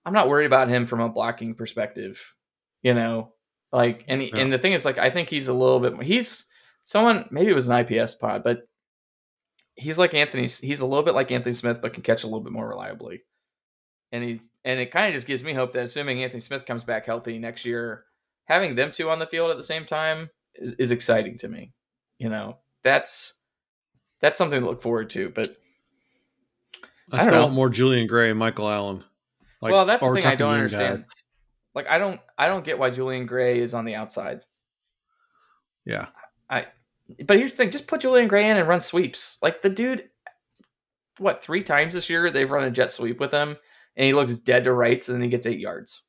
[0.04, 2.34] I'm not worried about him from a blocking perspective.
[2.82, 3.34] You know,
[3.72, 4.38] like and he, Yeah.
[4.38, 6.46] and the thing is like I think he's a little bit he's
[6.86, 8.62] someone maybe it was an IPS pod, but
[9.76, 10.42] he's like Anthony.
[10.42, 13.22] He's a little bit like Anthony Smith, but can catch a little bit more reliably.
[14.12, 16.84] And he's and it kind of just gives me hope that assuming Anthony Smith comes
[16.84, 18.04] back healthy next year,
[18.46, 20.30] having them two on the field at the same time
[20.60, 21.72] is, is exciting to me.
[22.18, 23.40] You know, that's
[24.20, 25.30] that's something to look forward to.
[25.30, 25.56] But
[27.12, 29.04] I, I still want more Julian Gray and Michael Allen.
[29.60, 30.98] Like, well, that's the thing I don't understand.
[30.98, 31.04] guys.
[31.74, 34.40] Like I don't I don't get why Julian Gray is on the outside.
[35.84, 36.06] Yeah,
[36.48, 36.66] I
[37.24, 39.38] But here's the thing: just put Julian Gray in and run sweeps.
[39.40, 40.08] Like the dude,
[41.18, 43.56] what three times this year they've run a jet sweep with him,
[43.96, 46.02] and he looks dead to rights, and then he gets eight yards.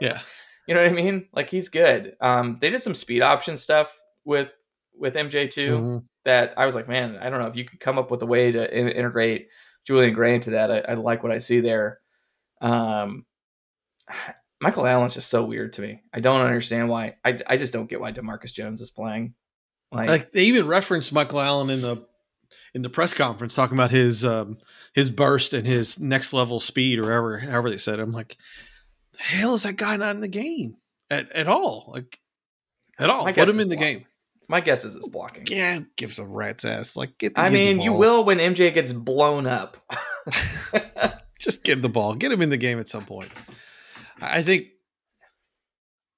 [0.00, 0.20] yeah.
[0.68, 1.26] You know what I mean?
[1.32, 2.14] Like he's good.
[2.20, 4.50] Um, they did some speed option stuff with
[4.94, 5.70] with MJ too.
[5.78, 6.04] Mhm.
[6.24, 8.26] That I was like, man, I don't know if you could come up with a
[8.26, 9.48] way to in- integrate
[9.86, 10.70] Julian Gray into that.
[10.70, 12.00] I, I like what I see there.
[12.60, 13.24] Um,
[14.60, 16.02] Michael Allen's just so weird to me.
[16.12, 17.14] I don't understand why.
[17.24, 19.34] I, I just don't get why Demarcus Jones is playing.
[19.92, 22.04] Like, Like they even referenced Michael Allen in the
[22.74, 24.58] in the press conference talking about his um
[24.94, 28.00] his burst and his next level speed or however however they said.
[28.00, 28.02] it.
[28.02, 28.36] I'm like,
[29.18, 30.76] the hell is that guy not in the game
[31.10, 31.90] at, at all?
[31.94, 32.18] Like
[32.98, 33.24] at all.
[33.24, 33.98] Put him in the blocking.
[33.98, 34.06] game.
[34.48, 35.44] my guess is it's blocking.
[35.48, 36.96] Yeah, gives a rat's ass.
[36.96, 37.34] Like get.
[37.34, 39.76] The, I mean, you will when MJ gets blown up.
[41.38, 42.14] just give the ball.
[42.14, 43.30] Get him in the game at some point.
[44.20, 44.66] I I think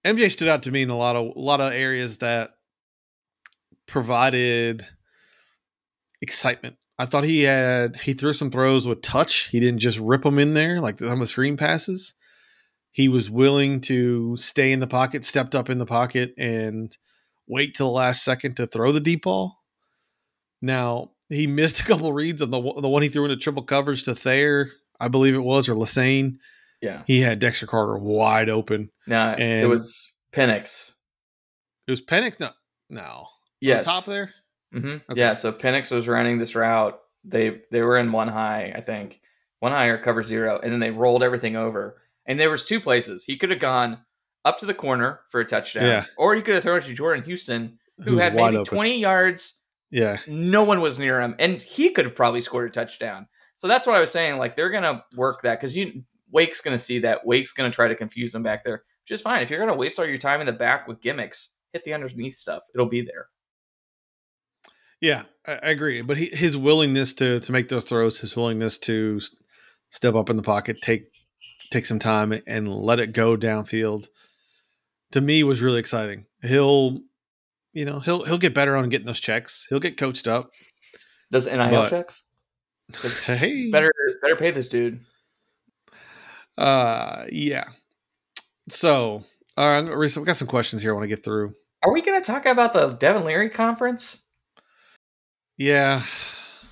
[0.05, 2.53] MJ stood out to me in a lot of a lot of areas that
[3.87, 4.87] provided
[6.23, 6.77] excitement.
[6.99, 9.49] I thought he had he threw some throws with touch.
[9.49, 12.15] He didn't just rip them in there like some of the screen passes.
[12.93, 16.97] He was willing to stay in the pocket, stepped up in the pocket, and
[17.47, 19.59] wait till the last second to throw the deep ball.
[20.63, 23.63] Now he missed a couple reads on the one- the one he threw into triple
[23.63, 24.69] coverage to Thayer,
[24.99, 26.37] I believe it was, or Lesane.
[26.81, 27.03] yeah.
[27.07, 28.91] He had Dexter Carter wide open.
[29.07, 30.93] No, it was Penix.
[31.87, 32.39] It was Pennick.
[32.41, 32.51] No,
[32.89, 33.27] no.
[33.61, 33.87] Yes.
[33.87, 34.33] On top there.
[34.75, 35.11] Mm-hmm.
[35.11, 35.21] Okay.
[35.21, 35.35] Yeah.
[35.35, 36.99] So Penix was running this route.
[37.25, 39.21] They they were in one high, I think,
[39.59, 42.01] one high or cover zero, and then they rolled everything over.
[42.27, 43.99] And there was two places he could have gone
[44.45, 46.05] up to the corner for a touchdown, Yeah.
[46.17, 48.65] or he could have thrown it to Jordan Houston, who Who's had maybe open.
[48.65, 49.59] twenty yards.
[49.91, 50.19] Yeah.
[50.29, 53.27] No one was near him, and he could have probably scored a touchdown.
[53.57, 54.39] So that's what I was saying.
[54.39, 57.27] Like they're gonna work that because you Wake's gonna see that.
[57.27, 59.43] Wake's gonna try to confuse them back there, Just fine.
[59.43, 62.37] If you're gonna waste all your time in the back with gimmicks, hit the underneath
[62.37, 62.63] stuff.
[62.75, 63.27] It'll be there.
[65.01, 66.03] Yeah, I, I agree.
[66.03, 69.21] But he, his willingness to to make those throws, his willingness to
[69.91, 71.10] step up in the pocket, take
[71.71, 74.09] take some time and let it go downfield,
[75.13, 76.27] to me was really exciting.
[76.43, 77.01] He'll,
[77.73, 79.67] you know, he'll he'll get better on getting those checks.
[79.69, 80.51] He'll get coached up.
[81.31, 82.25] Does NIL But- checks?
[83.27, 85.01] Hey, better better pay this dude.
[86.59, 87.65] Uh, yeah.
[88.69, 89.25] So,
[89.57, 91.55] uh, we got some questions here I want to get through.
[91.83, 94.27] Are we going to talk about the Devin Leary conference?
[95.57, 96.03] Yeah,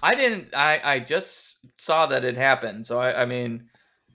[0.02, 0.54] I didn't.
[0.54, 2.86] I I just saw that it happened.
[2.86, 3.68] So I, I mean,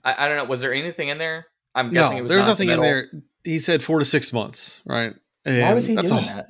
[0.04, 0.44] I, I don't know.
[0.44, 1.46] Was there anything in there?
[1.74, 3.08] I'm guessing no, it was there's not nothing in there.
[3.42, 5.14] He said four to six months, right?
[5.44, 6.46] Why was he that's doing all- that?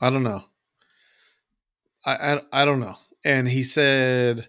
[0.00, 0.44] I don't know.
[2.04, 2.96] I, I I don't know.
[3.24, 4.48] And he said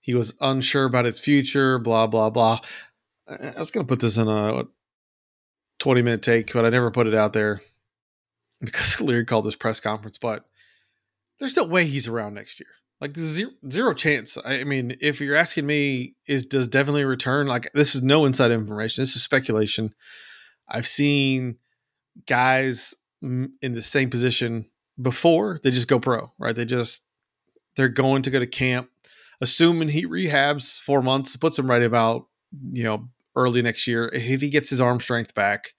[0.00, 1.78] he was unsure about his future.
[1.78, 2.58] Blah blah blah.
[3.28, 4.64] I I was gonna put this in a
[5.78, 7.62] twenty minute take, but I never put it out there
[8.60, 10.18] because Leary called this press conference.
[10.18, 10.44] But
[11.38, 12.68] there's no way he's around next year.
[13.02, 14.38] Like zero, zero chance.
[14.44, 17.48] I mean, if you're asking me, is does Devin Leary return?
[17.48, 19.02] Like this is no inside information.
[19.02, 19.92] This is speculation.
[20.68, 21.56] I've seen
[22.28, 24.66] guys in the same position
[25.00, 26.54] before they just go pro, right?
[26.54, 27.04] They just
[27.74, 28.88] they're going to go to camp,
[29.40, 32.28] assuming he rehabs four months, puts him right about
[32.70, 34.10] you know early next year.
[34.12, 35.74] If he gets his arm strength back,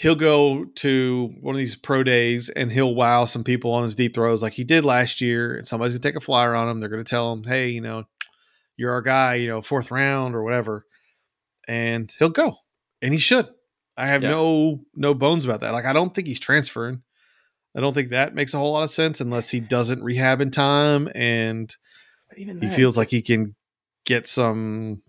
[0.00, 3.96] he'll go to one of these pro days and he'll wow some people on his
[3.96, 5.56] deep throws like he did last year.
[5.56, 6.78] And somebody's gonna take a flyer on him.
[6.78, 8.04] They're gonna tell him, "Hey, you know,
[8.76, 9.34] you're our guy.
[9.34, 10.86] You know, fourth round or whatever."
[11.66, 12.58] And he'll go,
[13.02, 13.48] and he should.
[13.96, 14.30] I have Yeah.
[14.30, 15.72] no no bones about that.
[15.72, 17.02] Like I don't think he's transferring.
[17.76, 20.50] I don't think that makes a whole lot of sense unless he doesn't rehab in
[20.50, 21.74] time and
[22.36, 23.54] he feels like he can
[24.06, 25.02] get some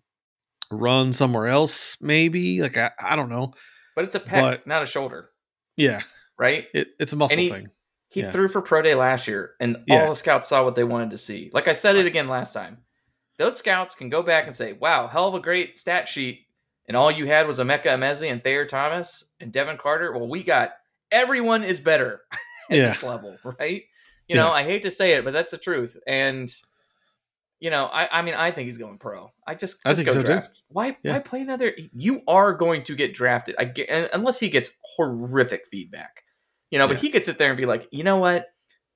[0.72, 1.98] run somewhere else.
[2.02, 3.54] Maybe like I, I don't know.
[4.00, 5.30] But it's a pec, but- not a shoulder,
[5.76, 6.00] Yeah,
[6.38, 6.68] right?
[6.74, 7.70] it, it's a muscle he- thing.
[8.08, 8.32] He Yeah.
[8.32, 10.04] threw for pro day last year, and Yeah.
[10.04, 11.50] all the scouts saw what they wanted to see.
[11.54, 12.78] Like I said it again last time.
[13.38, 16.47] Those scouts can go back and say, "Wow, hell of a great stat sheet,"
[16.88, 20.14] and all you had was Emeka Emezi and Thayer Thomas and Devin Carter.
[20.14, 20.72] Well, we got
[21.12, 22.86] everyone is better at Yeah.
[22.88, 23.84] this level, right?
[24.30, 25.97] You know, I hate to say it, but that's the truth.
[26.08, 26.50] And
[27.60, 29.32] you know, I, I mean, I think he's going pro.
[29.45, 30.26] I just, I just think go so, too.
[30.28, 30.62] draft.
[30.70, 31.14] Why, Yeah.
[31.14, 31.74] why play another?
[31.93, 36.24] You are going to get drafted, I get, unless he gets horrific feedback.
[36.72, 37.01] You know, but Yeah.
[37.01, 38.45] he could sit there and be like, you know what?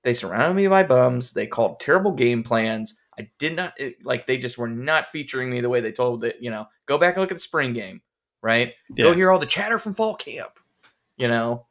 [0.03, 1.33] They surrounded me by bums.
[1.33, 2.99] They called terrible game plans.
[3.17, 4.25] I did not it, like.
[4.25, 6.41] They just were not featuring me the way they told that.
[6.41, 8.01] You know, go back and look at the spring game.
[8.41, 8.73] Right?
[8.97, 10.51] Go hear all the chatter from fall camp.
[11.15, 11.67] You know,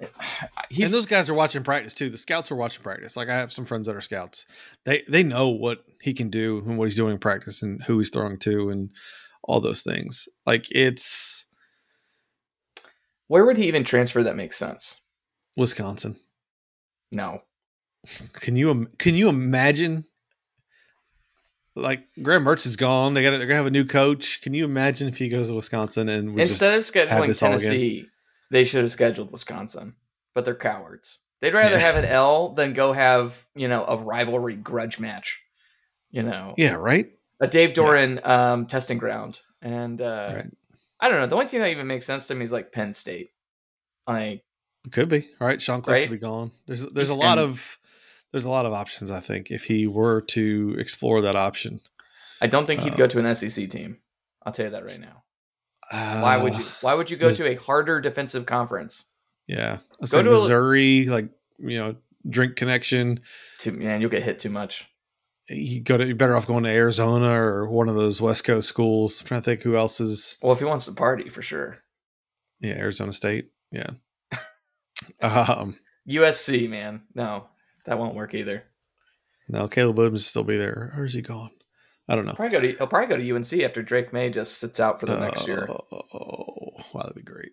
[0.70, 2.10] he's and those guys are watching practice too.
[2.10, 3.16] The scouts are watching practice.
[3.16, 4.46] Like I have some friends that are scouts.
[4.84, 7.98] They they know what he can do and what he's doing in practice and who
[7.98, 8.90] he's throwing to and
[9.44, 10.28] all those things.
[10.44, 11.46] Like it's
[13.28, 15.00] where would he even transfer that makes sense?
[15.56, 16.18] Wisconsin.
[17.12, 17.42] No,
[18.32, 20.04] Can you can you imagine?
[21.74, 23.14] Like Graham Mertz is gone.
[23.14, 24.42] They got they're gonna have a new coach.
[24.42, 27.38] Can you imagine if he goes to Wisconsin and we just Instead of scheduling.
[27.38, 28.06] Tennessee,
[28.50, 29.94] they should have scheduled Wisconsin.
[30.34, 31.18] But they're cowards.
[31.40, 31.80] They'd rather Yeah.
[31.80, 35.40] have an L than go have you know a rivalry grudge match.
[36.12, 37.10] You know, yeah right
[37.40, 40.50] a Dave Doeren um, testing ground, and uh, Right.
[41.00, 41.26] I don't know.
[41.26, 43.30] The only team that even makes sense to me is like Penn State.
[44.06, 44.44] Like
[44.90, 45.60] could be all right.
[45.60, 46.08] Sean Cliff Right?
[46.08, 46.52] will be gone.
[46.66, 47.78] There's there's a lot and- of
[48.30, 49.10] there's a lot of options.
[49.10, 51.80] I think if he were to explore that option,
[52.40, 53.98] I don't think he'd Uh, go to an SEC team.
[54.44, 55.22] I'll tell you that right now.
[55.90, 56.64] Why would uh, you?
[56.82, 59.06] Why would you go to a harder defensive conference?
[59.46, 61.96] Yeah, I'd Go to a- Missouri, like you know,
[62.28, 63.20] drink connection.
[63.60, 64.88] To man, you'll get hit too much.
[65.52, 68.68] You go to you're better off going to Arizona or one of those West Coast
[68.68, 69.20] schools.
[69.20, 70.38] I'm trying to think who else is.
[70.42, 71.78] Well, if he wants to party, for sure.
[72.60, 73.50] Yeah, Arizona State.
[73.70, 73.90] Yeah.
[75.20, 75.78] um.
[76.08, 77.46] USC, man, no,
[77.86, 78.64] that won't work either.
[79.48, 80.92] No, Caleb Williams will still be there.
[80.96, 81.50] Or is he gone?
[82.08, 82.32] I don't know.
[82.32, 85.06] Probably go to he'll probably go to UNC after Drake Maye just sits out for
[85.06, 85.68] the next year.
[85.70, 87.52] Oh, wow, that'd be great.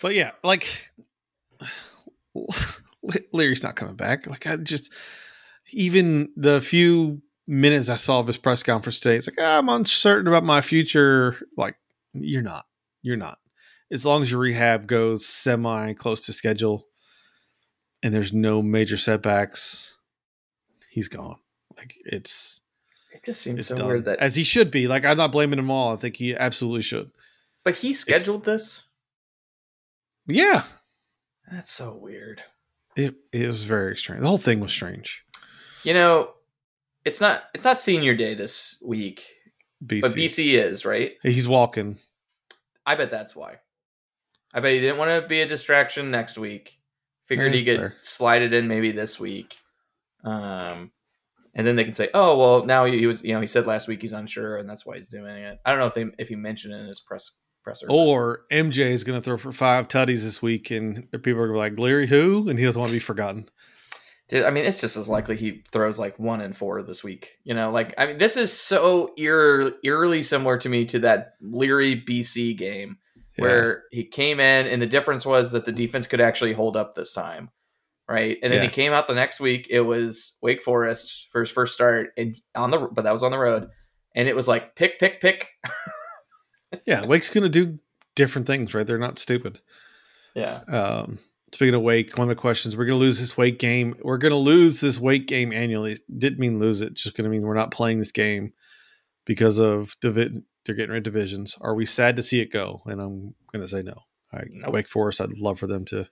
[0.00, 0.90] But yeah, like
[3.32, 4.26] Leary's not coming back.
[4.26, 4.92] Like I just
[5.70, 9.68] even the few minutes I saw of his press conference today, it's like "Ah, I'm
[9.68, 11.36] uncertain about my future.
[11.56, 11.76] Like
[12.14, 12.66] you're not.
[13.02, 13.38] You're not.
[13.90, 16.86] As long as your rehab goes semi close to schedule
[18.02, 19.96] and there's no major setbacks,
[20.90, 21.36] he's gone.
[21.76, 22.60] Like it's
[23.12, 23.86] It just seems so done.
[23.86, 24.18] weird that.
[24.18, 24.88] as he should be.
[24.88, 25.92] Like I'm not blaming him all.
[25.92, 27.10] I think he absolutely should.
[27.64, 28.84] but he scheduled this.
[30.26, 30.64] Yeah,
[31.50, 32.42] That's so weird.
[32.96, 34.20] it it was very strange.
[34.20, 35.22] The whole thing was strange.
[35.88, 36.32] You know,
[37.06, 39.24] it's not it's not senior day this week,
[39.82, 41.12] BC, but BC is right.
[41.22, 41.98] he's walking.
[42.84, 43.60] I bet that's why.
[44.52, 46.78] I bet he didn't want to be a distraction next week.
[47.24, 47.94] Figured he could fair.
[48.02, 49.56] slide it in maybe this week.
[50.24, 50.90] Um,
[51.54, 53.66] and then they can say, "Oh, well, now he, he was, you know, he said
[53.66, 56.04] last week he's unsure, and that's why he's doing it." I don't know if they
[56.18, 57.30] if he mentioned it in his press
[57.64, 57.86] presser.
[57.88, 61.48] Or MJ is going to throw for five tutties this week, and people are going
[61.48, 63.48] to be like, "Leary, who?" And he doesn't want to be forgotten.
[64.28, 67.36] Dude, I mean, it's just as likely he throws like one and four this week.
[67.44, 71.34] You know, like I mean, this is so eer- eerily similar to me to that
[71.40, 72.98] Leary BC game
[73.38, 73.42] Yeah.
[73.44, 76.94] where he came in and the difference was that the defense could actually hold up
[76.94, 77.48] this time.
[78.06, 78.38] Right.
[78.42, 79.66] And then he came out the next week.
[79.68, 83.32] It was Wake Forest for his first start and on the but that was on
[83.32, 83.68] the road.
[84.14, 85.46] And it was like pick, pick, pick.
[86.86, 87.78] yeah, Wake's going to do
[88.14, 88.86] different things, right?
[88.86, 89.60] They're not stupid.
[90.34, 90.60] Yeah.
[90.68, 91.18] Um,
[91.52, 93.94] speaking of Wake, one of the questions we're going to lose this Wake game.
[94.02, 95.98] We're going to lose this Wake game annually.
[96.16, 96.94] Didn't mean lose it.
[96.94, 98.52] Just going to mean we're not playing this game
[99.24, 101.56] because of divi- they're getting rid of divisions.
[101.60, 102.82] Are we sad to see it go?
[102.86, 104.02] And I'm going to say no.
[104.32, 104.74] I, Nope.
[104.74, 106.08] Wake Forest, I'd love for them to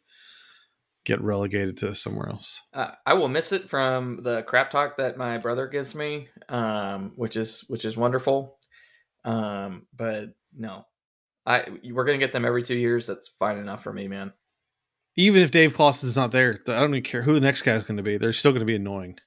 [1.04, 2.60] get relegated to somewhere else.
[2.74, 7.12] Uh, I will miss it from the crap talk that my brother gives me, um,
[7.16, 8.58] which is which is wonderful.
[9.24, 10.84] Um, but no,
[11.46, 13.06] I we're gonna get them every two years.
[13.06, 14.32] That's fine enough for me, man.
[15.16, 17.72] Even if Dave Clawson is not there, I don't even care who the next guy
[17.74, 18.16] is going to be.
[18.18, 19.18] They're still going to be annoying.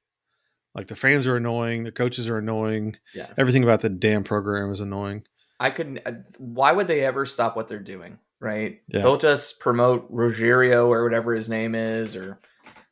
[0.75, 2.95] Like the fans are annoying, the coaches are annoying.
[3.15, 5.23] Yeah, Everything about the damn program is annoying.
[5.59, 5.99] I couldn't.
[6.05, 8.19] uh, Why would they ever stop what they're doing?
[8.41, 8.79] right?
[8.87, 9.01] Yeah.
[9.01, 12.39] They'll just promote Ruggiero or whatever his name is, or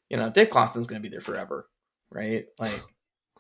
[0.09, 1.69] you know, Dave Clawson's going to be there forever,
[2.11, 2.47] right?
[2.59, 2.83] Like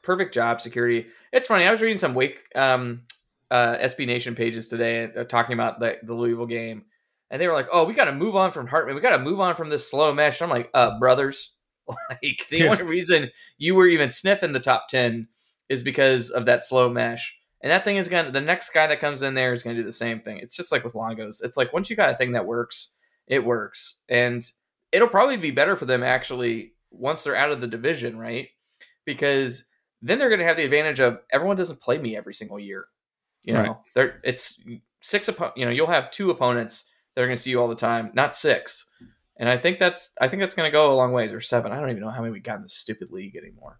[0.03, 1.07] perfect job security.
[1.33, 1.65] It's funny.
[1.65, 3.01] I was reading some Wake um,
[3.51, 6.83] uh, SB Nation pages today uh, talking about the, the Louisville game,
[7.29, 8.95] and they were like, "Oh, we got to move on from Hartman.
[8.95, 11.53] We got to move on from this slow mesh." I'm like, "Uh, brothers,
[11.87, 12.71] like the Yeah.
[12.71, 15.27] only reason you were even sniffing the top ten
[15.69, 18.31] is because of that slow mesh." And that thing is gonna.
[18.31, 20.37] The next guy that comes in there is gonna do the same thing.
[20.37, 21.43] It's just like with Longos.
[21.43, 22.93] It's like once you got a thing that works,
[23.27, 24.43] it works, and
[24.91, 28.47] it'll probably be better for them actually once they're out of the division, right?
[29.05, 29.65] Because
[30.01, 32.85] then they're going to have the advantage of everyone doesn't play me every single year.
[33.43, 33.75] You know, Right.
[33.95, 34.61] they're it's
[35.01, 35.27] six.
[35.29, 37.73] Oppo- you know, you'll have two opponents that are going to see you all the
[37.73, 38.91] time, not six.
[39.37, 41.71] And I think that's I think that's going to go a long ways, or seven.
[41.71, 43.79] I don't even know how many we got in this stupid league anymore.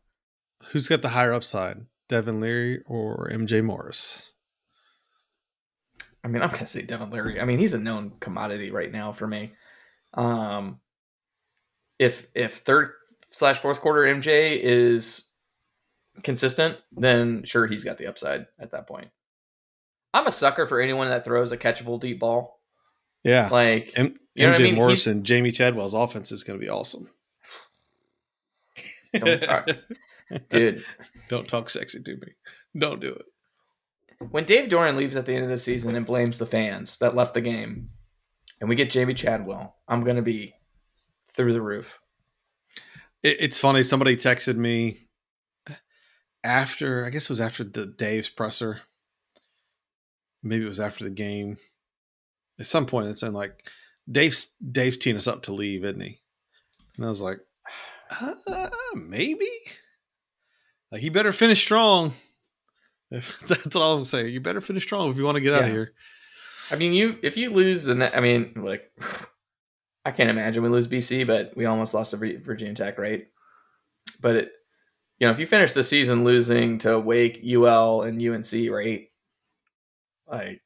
[0.72, 4.34] Who's got the higher upside, Devin Leary or MJ Morris?
[6.24, 7.40] I mean, I'm going to say Devin Leary.
[7.40, 9.54] I mean, he's a known commodity right now for me.
[10.16, 10.80] Um,
[12.00, 12.94] if if third
[13.30, 15.30] slash fourth quarter MJ is
[16.24, 19.10] consistent, then sure he's got the upside at that point.
[20.12, 22.57] I'm a sucker for anyone that throws a catchable deep ball.
[23.28, 23.50] Yeah.
[23.52, 24.76] Like M- You know MJ I mean?
[24.76, 27.10] Morris He's- Jamey Chadwell's offense is going to be awesome.
[29.14, 29.70] Don't talk-
[30.50, 30.84] dude,
[31.30, 32.28] Don't talk sexy to me.
[32.78, 33.26] Don't do it.
[34.32, 37.16] when Dave Doeren leaves at the end of the season and blames the fans that
[37.16, 37.90] left the game,
[38.60, 40.54] and we get Jamey Chadwell, I'm gonna be
[41.32, 42.00] through the roof.
[43.24, 43.38] it.
[43.40, 43.84] It's funny.
[43.84, 45.08] Somebody texted me
[46.44, 48.82] after, I guess it was after the Dave's presser.
[50.44, 51.58] Maybe it was after the game.
[52.60, 53.70] At some point, it's in like
[54.10, 56.20] Dave's Dave's teeing us up to leave, isn't he?
[56.98, 57.40] And I was like,
[58.20, 59.50] uh, maybe.
[60.92, 62.14] Like he better finish strong.
[63.48, 64.34] That's all I'm saying.
[64.34, 65.94] You better finish strong if you want to get out of here.
[66.72, 68.92] I mean, you if you lose the, ne- I mean, like,
[70.04, 73.28] I can't imagine we lose BC, but we almost lost to Virginia Tech, right?
[74.22, 74.52] But it,
[75.20, 79.10] you know, if you finish the season losing to Wake, UL, and UNC, right?
[80.28, 80.62] Like,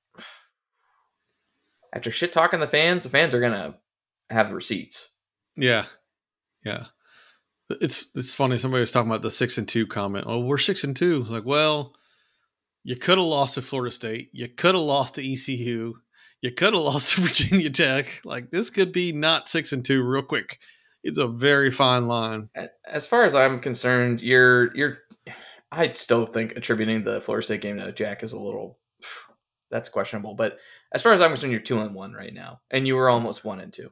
[1.93, 3.75] after shit talking the fans, the fans are gonna
[4.29, 5.13] have receipts.
[5.55, 5.85] Yeah,
[6.65, 6.85] yeah.
[7.69, 8.57] It's it's funny.
[8.57, 10.25] Somebody was talking about the six and two comment.
[10.27, 11.23] Oh, we're six and two.
[11.23, 11.95] Like, well,
[12.83, 14.29] you could have lost to Florida State.
[14.33, 15.93] You could have lost to ECU.
[16.41, 18.21] You could have lost to Virginia Tech.
[18.25, 20.59] Like this could be not six and two real quick.
[21.03, 22.49] It's a very fine line.
[22.85, 24.97] As far as I'm concerned, you're you're.
[25.71, 28.79] I still think attributing the Florida State game to Jack is a little.
[29.71, 30.57] That's questionable, but
[30.91, 33.43] as far as I'm concerned, you're two and one right now, and you were almost
[33.45, 33.91] one and two.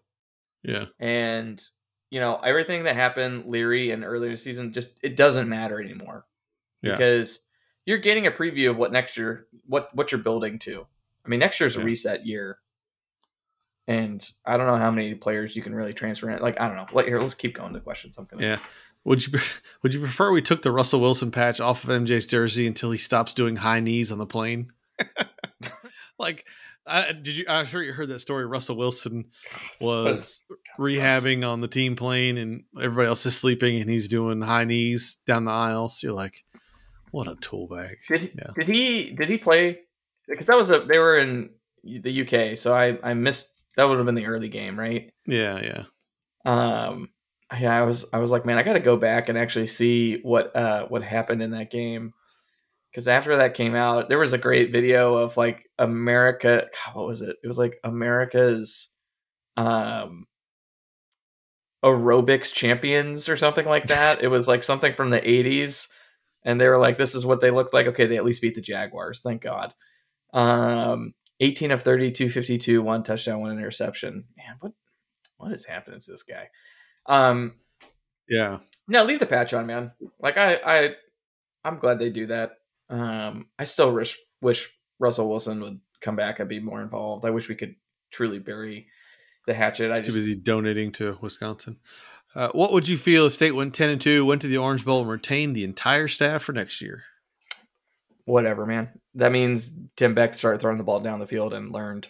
[0.64, 1.62] Yeah, and
[2.10, 5.80] you know everything that happened Leary and earlier in the season just it doesn't matter
[5.80, 6.26] anymore
[6.82, 6.94] Yeah.
[6.94, 7.40] because
[7.86, 10.86] you're getting a preview of what next year what what you're building to.
[11.26, 12.58] I mean, next year's a reset year,
[13.88, 16.42] and I don't know how many players you can really transfer in.
[16.42, 16.88] Like I don't know.
[16.92, 18.18] Let, here, let's keep going to questions.
[18.18, 18.44] I'm gonna.
[18.46, 18.60] yeah.
[19.06, 19.40] Would you
[19.84, 22.98] would you prefer we took the Russell Wilson patch off of MJ's jersey until he
[22.98, 24.72] stops doing high knees on the plane?
[26.20, 26.46] like,
[26.90, 27.46] I, did you?
[27.48, 28.46] I'm sure you heard that story.
[28.46, 29.26] Russell Wilson
[29.82, 30.44] was
[30.80, 35.18] rehabbing on the team plane and everybody else is sleeping and he's doing high knees
[35.28, 36.00] down the aisles.
[36.00, 36.44] So you're like,
[37.12, 37.98] what a tool bag.
[38.10, 38.52] Did he, Yeah.
[38.58, 39.80] did he did he play?
[40.28, 41.52] Because that was a they were in
[41.84, 45.12] the UK, so I I missed that would have been the early game, right?
[45.26, 45.84] Yeah, yeah.
[46.46, 47.10] um
[47.60, 50.56] yeah i was i was like man i gotta go back and actually see what
[50.56, 52.14] uh what happened in that game
[52.92, 57.08] because after that came out there was a great video of like america God, what
[57.08, 57.38] was it?
[57.44, 58.96] It was like america's
[59.58, 60.26] um
[61.84, 64.22] aerobics champions or something like that.
[64.22, 65.88] It was like something from the 80s
[66.44, 67.88] and they were like this is what they looked like.
[67.88, 69.74] Okay they at least beat the jaguars thank god.
[70.34, 74.26] Um 18 of 30 252 one touchdown one interception.
[74.38, 74.74] Man what
[75.38, 76.50] what is happening to this guy?
[77.06, 77.56] Um
[78.28, 78.60] Yeah.
[78.88, 79.92] no leave the patch on man.
[80.20, 80.96] Like i i
[81.64, 82.52] i'm glad they do that
[82.90, 84.70] um i still wish wish
[85.00, 87.26] russell wilson would come back and be more involved.
[87.26, 87.76] I wish we could
[88.12, 88.88] truly bury
[89.46, 89.92] the hatchet.
[89.92, 91.78] I He's too just busy donating to Wisconsin.
[92.36, 94.86] Uh, what would you feel if State went 10 and 2, went to the Orange
[94.86, 97.04] Bowl, and retained the entire staff for next year?
[98.26, 98.88] whatever man.
[99.16, 102.08] That means tim beck started throwing the ball down the field and learned.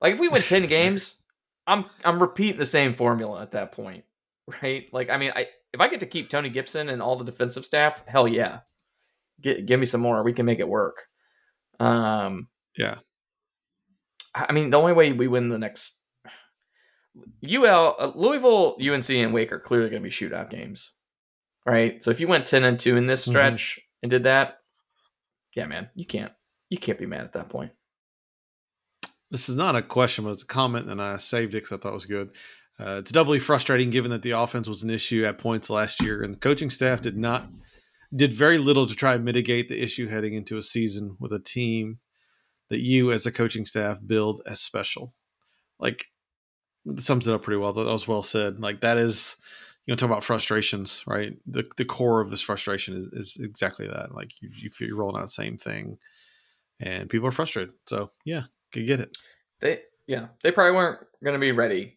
[0.00, 1.22] Like if we win 10 games
[1.68, 4.02] i'm i'm repeating the same formula at that point
[4.62, 4.88] right?
[4.92, 7.64] Like i mean i if i get to keep tony gibson and all the defensive
[7.64, 8.60] staff hell yeah
[9.40, 11.04] Get, give me some more we can make it work
[11.80, 12.96] um Yeah.
[14.34, 15.94] i mean the only way we win the next
[17.42, 20.94] ul uh, louisville unc and wake are clearly going to be shootout games
[21.66, 23.30] right so if you went 10 and 2 in this Mhm.
[23.30, 24.58] stretch and did that
[25.54, 26.32] yeah man you can't
[26.68, 27.72] you can't be mad at that point
[29.30, 31.76] This is not a question, but it's a comment, and I saved it because I
[31.80, 32.30] thought it was good.
[32.80, 36.22] Uh, it's doubly frustrating given that the offense was an issue at points last year,
[36.22, 37.48] and the coaching staff did not
[38.14, 41.38] did very little to try and mitigate the issue heading into a season with a
[41.38, 41.98] team
[42.70, 45.14] that you, as a coaching staff, build as special.
[45.78, 46.06] Like,
[46.84, 47.72] that sums it up pretty well.
[47.72, 48.60] That was well said.
[48.60, 49.36] Like that is,
[49.86, 51.36] you know, talk about frustrations, right?
[51.46, 54.14] The the core of this frustration is, is exactly that.
[54.14, 55.98] Like you you feel you're rolling out the same thing,
[56.80, 57.74] and people are frustrated.
[57.88, 59.16] So yeah, could get it.
[59.60, 61.96] They yeah, they probably weren't going to be ready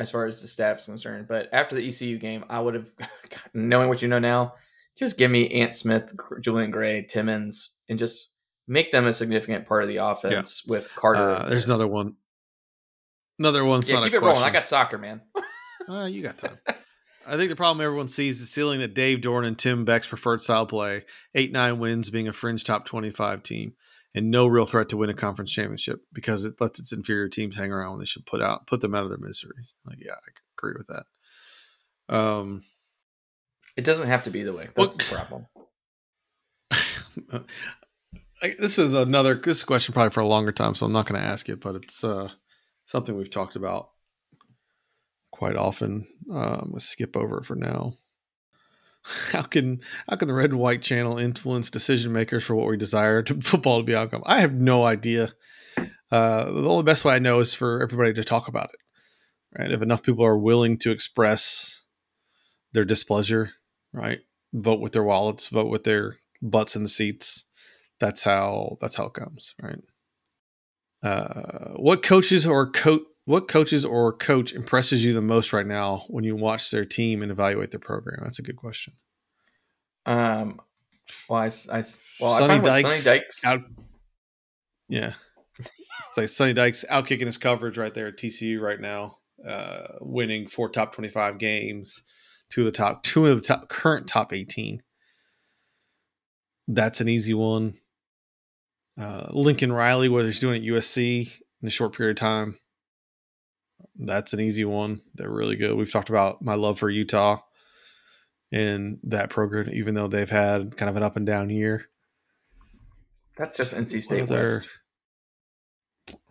[0.00, 1.26] as far as the staff's concerned.
[1.28, 2.90] But after the ECU game, I would have,
[3.54, 4.54] knowing what you know now,
[4.96, 8.30] just give me Ant Smith, Julian Gray, Timmons, and just
[8.66, 10.70] make them a significant part of the offense yeah.
[10.70, 11.20] with Carter.
[11.20, 12.16] Uh, there's another one.
[13.38, 13.82] Another one.
[13.84, 14.26] Yeah, keep it question.
[14.26, 14.44] rolling.
[14.44, 15.20] I got soccer, man.
[15.88, 16.58] uh, you got time.
[17.26, 20.06] I think the problem everyone sees is the ceiling that Dave Doeren and Tim Beck's
[20.06, 23.74] preferred style play, eight nine wins, being a fringe top twenty five team
[24.14, 27.56] and no real threat to win a conference championship because it lets its inferior teams
[27.56, 29.68] hang around when they should put out put them out of their misery.
[29.84, 31.04] Like, yeah, I agree with that.
[32.14, 32.64] Um,
[33.76, 34.68] it doesn't have to be the way.
[34.74, 35.46] That's well, the problem.
[38.58, 41.20] this is another this is question probably for a longer time, so I'm not going
[41.20, 42.28] to ask it, but it's uh,
[42.84, 43.90] something we've talked about
[45.30, 46.06] quite often.
[46.30, 47.94] Um, let's skip over for now.
[49.32, 52.76] how can how can the red and white channel influence decision makers for what we
[52.76, 54.22] desire to football to be outcome?
[54.26, 55.34] I have no idea.
[56.10, 59.58] Uh, the only best way I know is for everybody to talk about it.
[59.58, 59.72] Right?
[59.72, 61.84] If enough people are willing to express
[62.72, 63.52] their displeasure,
[63.92, 64.20] right?
[64.52, 67.44] Vote with their wallets, vote with their butts in the seats.
[67.98, 69.80] That's how that's how it comes, right?
[71.02, 76.04] Uh, what coaches or coach what coaches or coach impresses you the most right now
[76.08, 78.20] when you watch their team and evaluate their program?
[78.22, 78.94] That's a good question.
[80.06, 80.60] Um,
[81.28, 81.82] well, I, I
[82.20, 83.60] well, Sonny, I Dykes Sonny Dykes out.
[84.88, 85.12] Yeah,
[85.58, 89.88] it's like Sonny Dykes out kicking his coverage right there at TCU right now, uh,
[90.00, 92.02] winning four top twenty-five games,
[92.48, 94.82] two of the top, two of the top current top eighteen.
[96.66, 97.74] That's an easy one.
[98.98, 102.58] Uh, Lincoln Riley, whether he's doing it at USC in a short period of time,
[103.98, 105.02] that's an easy one.
[105.14, 105.76] They're really good.
[105.76, 107.40] We've talked about my love for Utah
[108.52, 111.86] and that program, even though they've had kind of an up and down year.
[113.36, 114.68] That's just NC State West.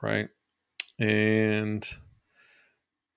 [0.01, 0.29] Right.
[0.99, 1.87] And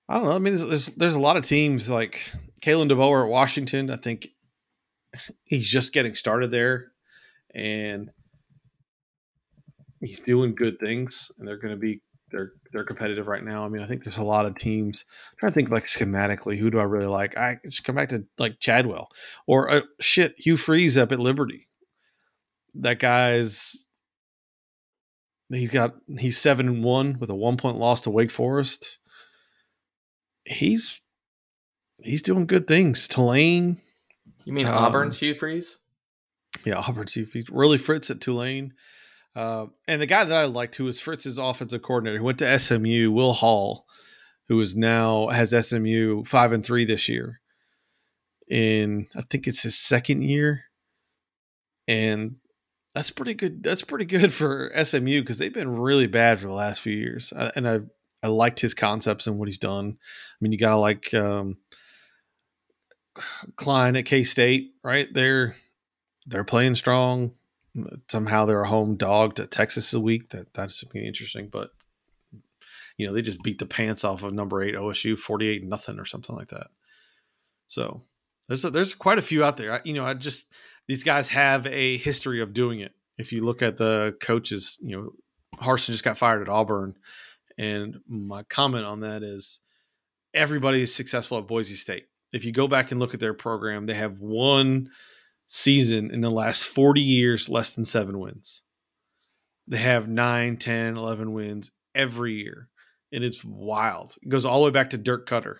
[0.07, 0.31] I don't know.
[0.31, 2.21] I mean, there's, there's, there's a lot of teams like
[2.61, 3.89] Kalen DeBoer at Washington.
[3.89, 4.27] I think
[5.43, 6.91] he's just getting started there,
[7.53, 8.09] and
[9.99, 12.01] he's doing good things, and they're going to be
[12.33, 13.63] they're they're competitive right now.
[13.63, 15.05] I mean, I think there's a lot of teams.
[15.31, 17.37] I'm trying to think like schematically, who do I really like?
[17.37, 19.09] I just come back to like Chadwell
[19.47, 21.69] or uh, shit Hugh Freeze up at Liberty.
[22.73, 23.85] That guy's
[25.49, 28.97] he's got he's seven and one with a one point loss to Wake Forest.
[30.43, 30.99] He's
[32.01, 33.07] he's doing good things.
[33.07, 33.77] Tulane.
[34.43, 35.77] You mean um, Auburn's Hugh Freeze?
[36.65, 37.49] Yeah, Auburn's Hugh Freeze.
[37.49, 38.73] Willie Fritz at Tulane.
[39.35, 42.59] Uh, and the guy that I liked, who was Fritz's offensive coordinator, who went to
[42.59, 43.85] SMU, Will Hall,
[44.47, 47.39] who is now has SMU five and three this year.
[48.47, 50.65] In I think it's his second year,
[51.87, 52.35] and
[52.93, 53.63] that's pretty good.
[53.63, 57.33] That's pretty good for SMU because they've been really bad for the last few years.
[57.35, 57.79] I, and I
[58.21, 59.97] I liked his concepts and what he's done.
[59.97, 61.57] I mean, you gotta like um,
[63.55, 65.07] Klein at K State, right?
[65.11, 65.55] They're
[66.27, 67.33] they're playing strong
[68.09, 70.29] somehow they're a home dog to Texas a week.
[70.29, 71.71] That that's something interesting, but
[72.97, 75.99] you know they just beat the pants off of number eight OSU forty eight nothing
[75.99, 76.67] or something like that.
[77.67, 78.03] So
[78.47, 79.73] there's a, there's quite a few out there.
[79.73, 80.53] I, you know, I just
[80.87, 82.93] these guys have a history of doing it.
[83.17, 85.11] If you look at the coaches, you know,
[85.57, 86.95] Harsin just got fired at Auburn,
[87.57, 89.59] and my comment on that is
[90.33, 92.07] everybody is successful at Boise State.
[92.31, 94.89] If you go back and look at their program, they have one
[95.45, 98.63] season in the last 40 years less than seven wins.
[99.67, 102.69] They have 9, 10, 11 wins every year.
[103.11, 104.15] And it's wild.
[104.21, 105.57] It goes all the way back to Dirk Koetter.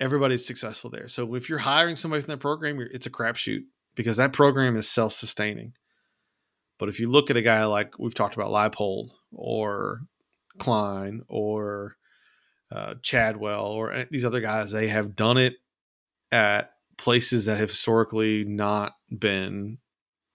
[0.00, 1.08] Everybody's successful there.
[1.08, 3.62] So if you're hiring somebody from that program, it's a crapshoot
[3.94, 5.74] because that program is self sustaining.
[6.78, 10.00] But if you look at a guy like we've talked about Leipold or
[10.58, 11.96] Klein or
[12.72, 15.54] uh, Chadwell or these other guys, they have done it
[16.32, 19.78] at places that have historically not been,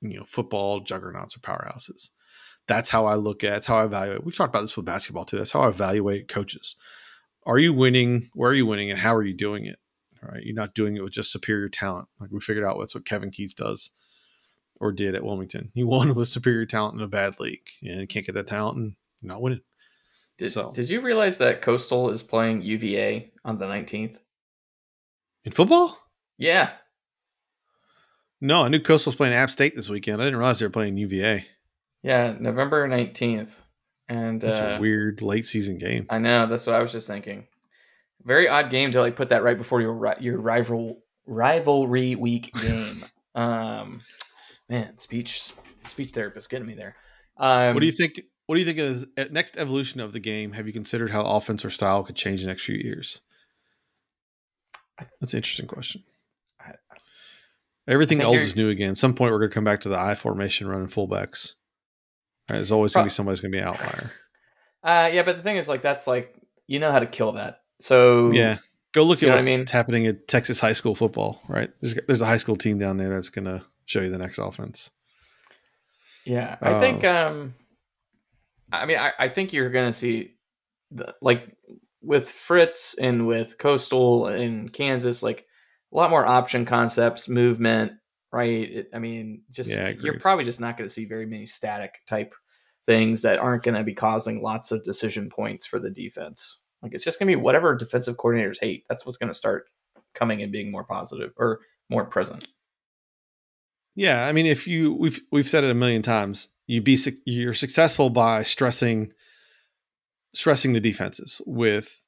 [0.02, 2.10] you know, football juggernauts or powerhouses.
[2.68, 3.50] That's how I look at.
[3.52, 4.24] That's how I evaluate.
[4.24, 5.38] We've talked about this with basketball too.
[5.38, 6.76] That's how I evaluate coaches.
[7.46, 8.30] Are you winning?
[8.34, 8.92] Where are you winning?
[8.92, 9.78] And how are you doing it?
[10.22, 12.08] All right, you're not doing it with just superior talent.
[12.20, 13.92] Like we figured out that's what Kevin Keatts does
[14.80, 15.72] or did at Wilmington.
[15.74, 18.96] He won with superior talent in a bad league, and can't get that talent and
[19.22, 19.62] not winning.
[20.38, 24.20] Did, So- did you realize that Coastal is playing UVA on the 19th?
[25.46, 25.98] In football?
[26.40, 26.72] Yeah.
[28.42, 30.22] No, I knew Coastal was playing App State this weekend.
[30.22, 31.46] I didn't realize they were playing UVA.
[32.02, 33.52] Yeah, November 19th.
[34.08, 36.08] And That's uh, a weird late season game.
[36.10, 37.46] I know, that's what I was just thinking.
[38.24, 43.06] Very odd game to like put that right before your your rival rivalry week game.
[43.36, 44.02] um
[44.68, 45.52] man, speech
[45.84, 46.96] speech therapist getting me there.
[47.38, 48.22] Um what do you think?
[48.48, 50.54] What do you think is next evolution of the game?
[50.54, 53.22] Have you considered how offense or style could change in the next few years?
[55.22, 56.04] That's an interesting question.
[57.88, 58.92] Everything old is new again.
[58.92, 61.54] At some point, we're going to come back to the I formation running fullbacks.
[62.50, 64.12] Right, there's always going to be somebody's going to be an outlier.
[64.82, 66.34] Uh, yeah, but the thing is, like, that's like
[66.66, 67.64] you know how to kill that.
[67.82, 68.60] So Yeah,
[68.94, 69.60] go look at what I mean?
[69.60, 71.42] what's happening at Texas high school football.
[71.50, 74.18] Right, there's there's a high school team down there that's going to show you the
[74.18, 74.90] next offense.
[76.26, 77.04] yeah, I think.
[77.04, 77.56] Uh, Um,
[78.72, 80.36] I mean, I, I think you're gonna see,
[80.92, 81.58] the, like,
[82.02, 85.46] with Fritz and with Coastal and Kansas, like
[85.92, 87.94] a lot more option concepts, movement.
[88.32, 88.70] Right.
[88.72, 91.46] It, I mean, just Yeah, I you're probably just not going to see very many
[91.46, 92.34] static type
[92.86, 96.64] things that aren't going to be causing lots of decision points for the defense.
[96.82, 98.86] Like it's just going to be whatever defensive coordinators hate.
[98.88, 99.70] That's what's going to start
[100.14, 101.60] coming and being more positive or
[101.90, 102.48] more present.
[103.96, 107.54] Yeah, I mean, if you we've we've said it a million times, you be you're
[107.54, 109.12] successful by stressing
[110.34, 112.02] stressing the defenses with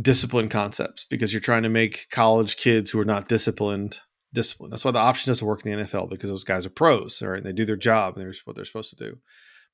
[0.00, 3.98] discipline concepts because you're trying to make college kids who are not disciplined
[4.32, 4.72] disciplined.
[4.72, 7.42] That's why the option doesn't work in the NFL because those guys are pros, right?
[7.42, 9.18] They do their job and they're what they're supposed to do.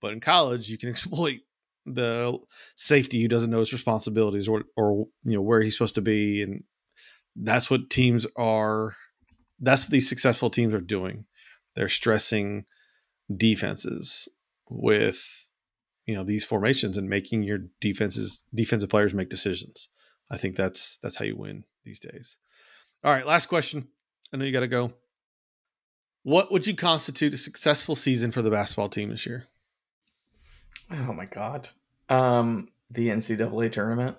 [0.00, 1.40] But in college, you can exploit
[1.84, 2.38] the
[2.76, 6.42] safety who doesn't know his responsibilities or or you know where he's supposed to be,
[6.42, 6.64] and
[7.36, 8.94] that's what teams are.
[9.58, 11.26] That's what these successful teams are doing.
[11.74, 12.64] They're stressing
[13.34, 14.28] defenses
[14.68, 15.48] with
[16.06, 19.88] you know these formations and making your defenses defensive players make decisions.
[20.32, 22.36] I think that's that's how you win these days.
[23.04, 23.86] All right, last question.
[24.32, 24.92] I know you got to go.
[26.24, 29.44] What would you constitute a successful season for the basketball team this year?
[30.90, 31.68] Oh my god.
[32.08, 34.16] Um, the NCAA tournament.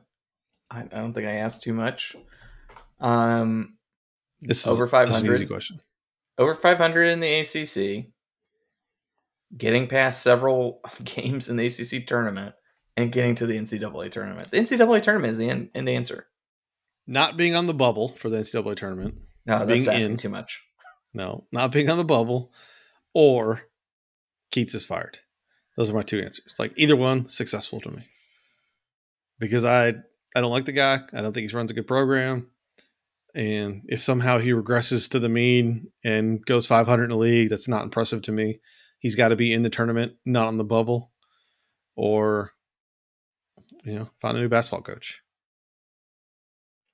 [0.69, 2.15] I, I don't think I asked too much.
[2.99, 3.77] Um,
[4.41, 5.33] This Over an 500.
[5.35, 5.79] easy question.
[6.37, 8.07] over 500 in the ACC,
[9.57, 12.55] getting past several games in the ACC tournament,
[12.97, 14.51] and getting to the NCAA tournament.
[14.51, 16.27] The NCAA tournament is the end, end answer.
[17.07, 19.15] Not being on the bubble for the NCAA tournament.
[19.45, 20.17] No, Being that's asking in.
[20.17, 20.61] too much.
[21.13, 22.51] No, not being on the bubble,
[23.13, 23.63] or
[24.51, 25.19] Keatts is fired.
[25.75, 26.55] Those are my two answers.
[26.59, 28.03] Like either one, successful to me.
[29.39, 29.89] Because I
[30.35, 31.01] I don't like the guy.
[31.11, 32.49] I don't think he runs a good program.
[33.35, 37.67] And if somehow he regresses to the mean and goes 500 in the league, that's
[37.67, 38.59] not impressive to me.
[38.99, 41.11] He's got to be in the tournament, not on the bubble,
[41.95, 42.51] or
[43.83, 45.21] you know, find a new basketball coach.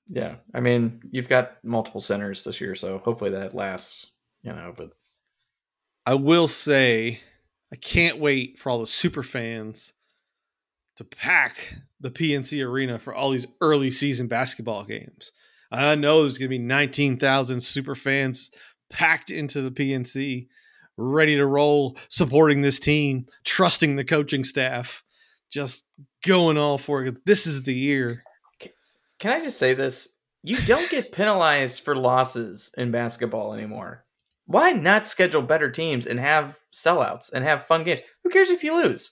[0.07, 4.07] Yeah, I mean, you've got multiple centers this year, so hopefully that lasts.
[4.41, 4.91] You know, but
[6.05, 7.19] I will say,
[7.71, 9.93] I can't wait for all the super fans
[10.95, 15.31] to pack the PNC arena for all these early season basketball games.
[15.71, 18.51] I know there's going to be 19,000 super fans
[18.89, 20.47] packed into the PNC,
[20.97, 25.03] ready to roll, supporting this team, trusting the coaching staff,
[25.51, 25.85] just
[26.25, 27.25] going all for it.
[27.25, 28.23] This is the year.
[29.19, 30.07] can I just say this?
[30.43, 34.05] You don't get penalized for losses in basketball anymore.
[34.45, 38.01] Why not schedule better teams and have sellouts and have fun games?
[38.23, 39.11] Who cares if you lose?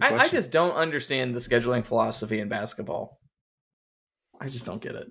[0.00, 3.20] I, I just don't understand the scheduling philosophy in basketball.
[4.40, 5.08] I just don't get it.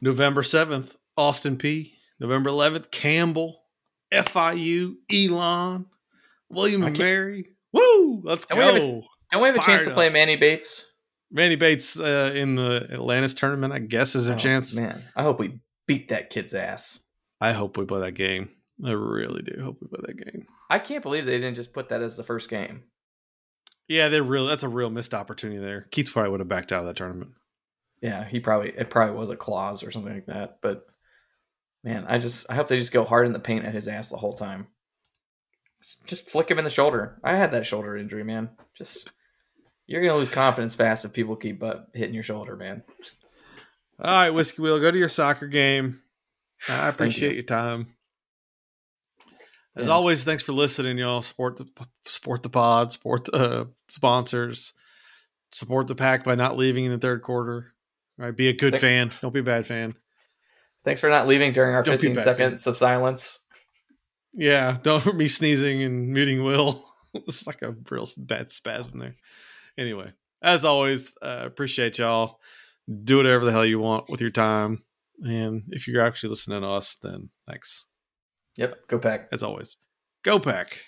[0.00, 3.62] November 7th, Austin Peay November 11th, Campbell,
[4.12, 5.86] FIU, Elon,
[6.50, 7.46] William and Mary.
[7.72, 8.22] Woo!
[8.24, 9.02] Let's Don't we have go.
[9.30, 10.12] Don't we have a chance to play up.
[10.12, 10.86] Manny Bates?
[11.30, 14.76] Manny Bates uh, in the Atlantis tournament, I guess, is a Oh, chance.
[14.76, 17.04] Man, I hope we beat that kid's ass.
[17.40, 18.50] I hope we play that game.
[18.84, 20.46] I really do hope we play that game.
[20.68, 22.82] I can't believe they didn't just put that as the first game.
[23.88, 24.46] Yeah, they're real.
[24.46, 25.86] That's a real missed opportunity there.
[25.90, 27.32] Keatts probably would have backed out of that tournament.
[28.00, 30.58] Yeah, he probably it probably was a clause or something like that.
[30.62, 30.86] But
[31.84, 34.08] man, I just I hope they just go hard in the paint at his ass
[34.08, 34.68] the whole time.
[36.06, 37.18] Just- flick him in the shoulder.
[37.24, 38.50] I had that shoulder injury, man.
[38.76, 39.08] Just
[39.86, 42.82] you're gonna lose confidence fast if people keep uh, hitting your shoulder, man.
[44.02, 46.00] All right, Whiskey Will, go to your soccer game.
[46.68, 47.36] I appreciate you.
[47.36, 47.94] your time.
[49.76, 49.92] As Yeah.
[49.92, 51.22] always, thanks for listening, y'all.
[51.22, 51.66] Support the
[52.04, 54.72] support the pod, support the uh, sponsors,
[55.52, 57.72] support the pack by not leaving in the third quarter.
[58.18, 59.10] All right, be a good Thank- fan.
[59.22, 59.94] Don't be a bad fan.
[60.84, 63.38] Thanks for not leaving during our Don't 15 bad, seconds of silence.
[64.32, 66.84] Yeah, don't be sneezing and muting Will.
[67.14, 69.16] it's like a real bad spasm there.
[69.78, 70.12] Anyway,
[70.42, 72.40] as always, uh, appreciate y'all.
[73.04, 74.82] Do whatever the hell you want with your time.
[75.22, 77.86] And if you're actually listening to us, then thanks.
[78.56, 78.88] Yep.
[78.88, 79.28] Go pack.
[79.32, 79.76] As always,
[80.24, 80.78] go pack.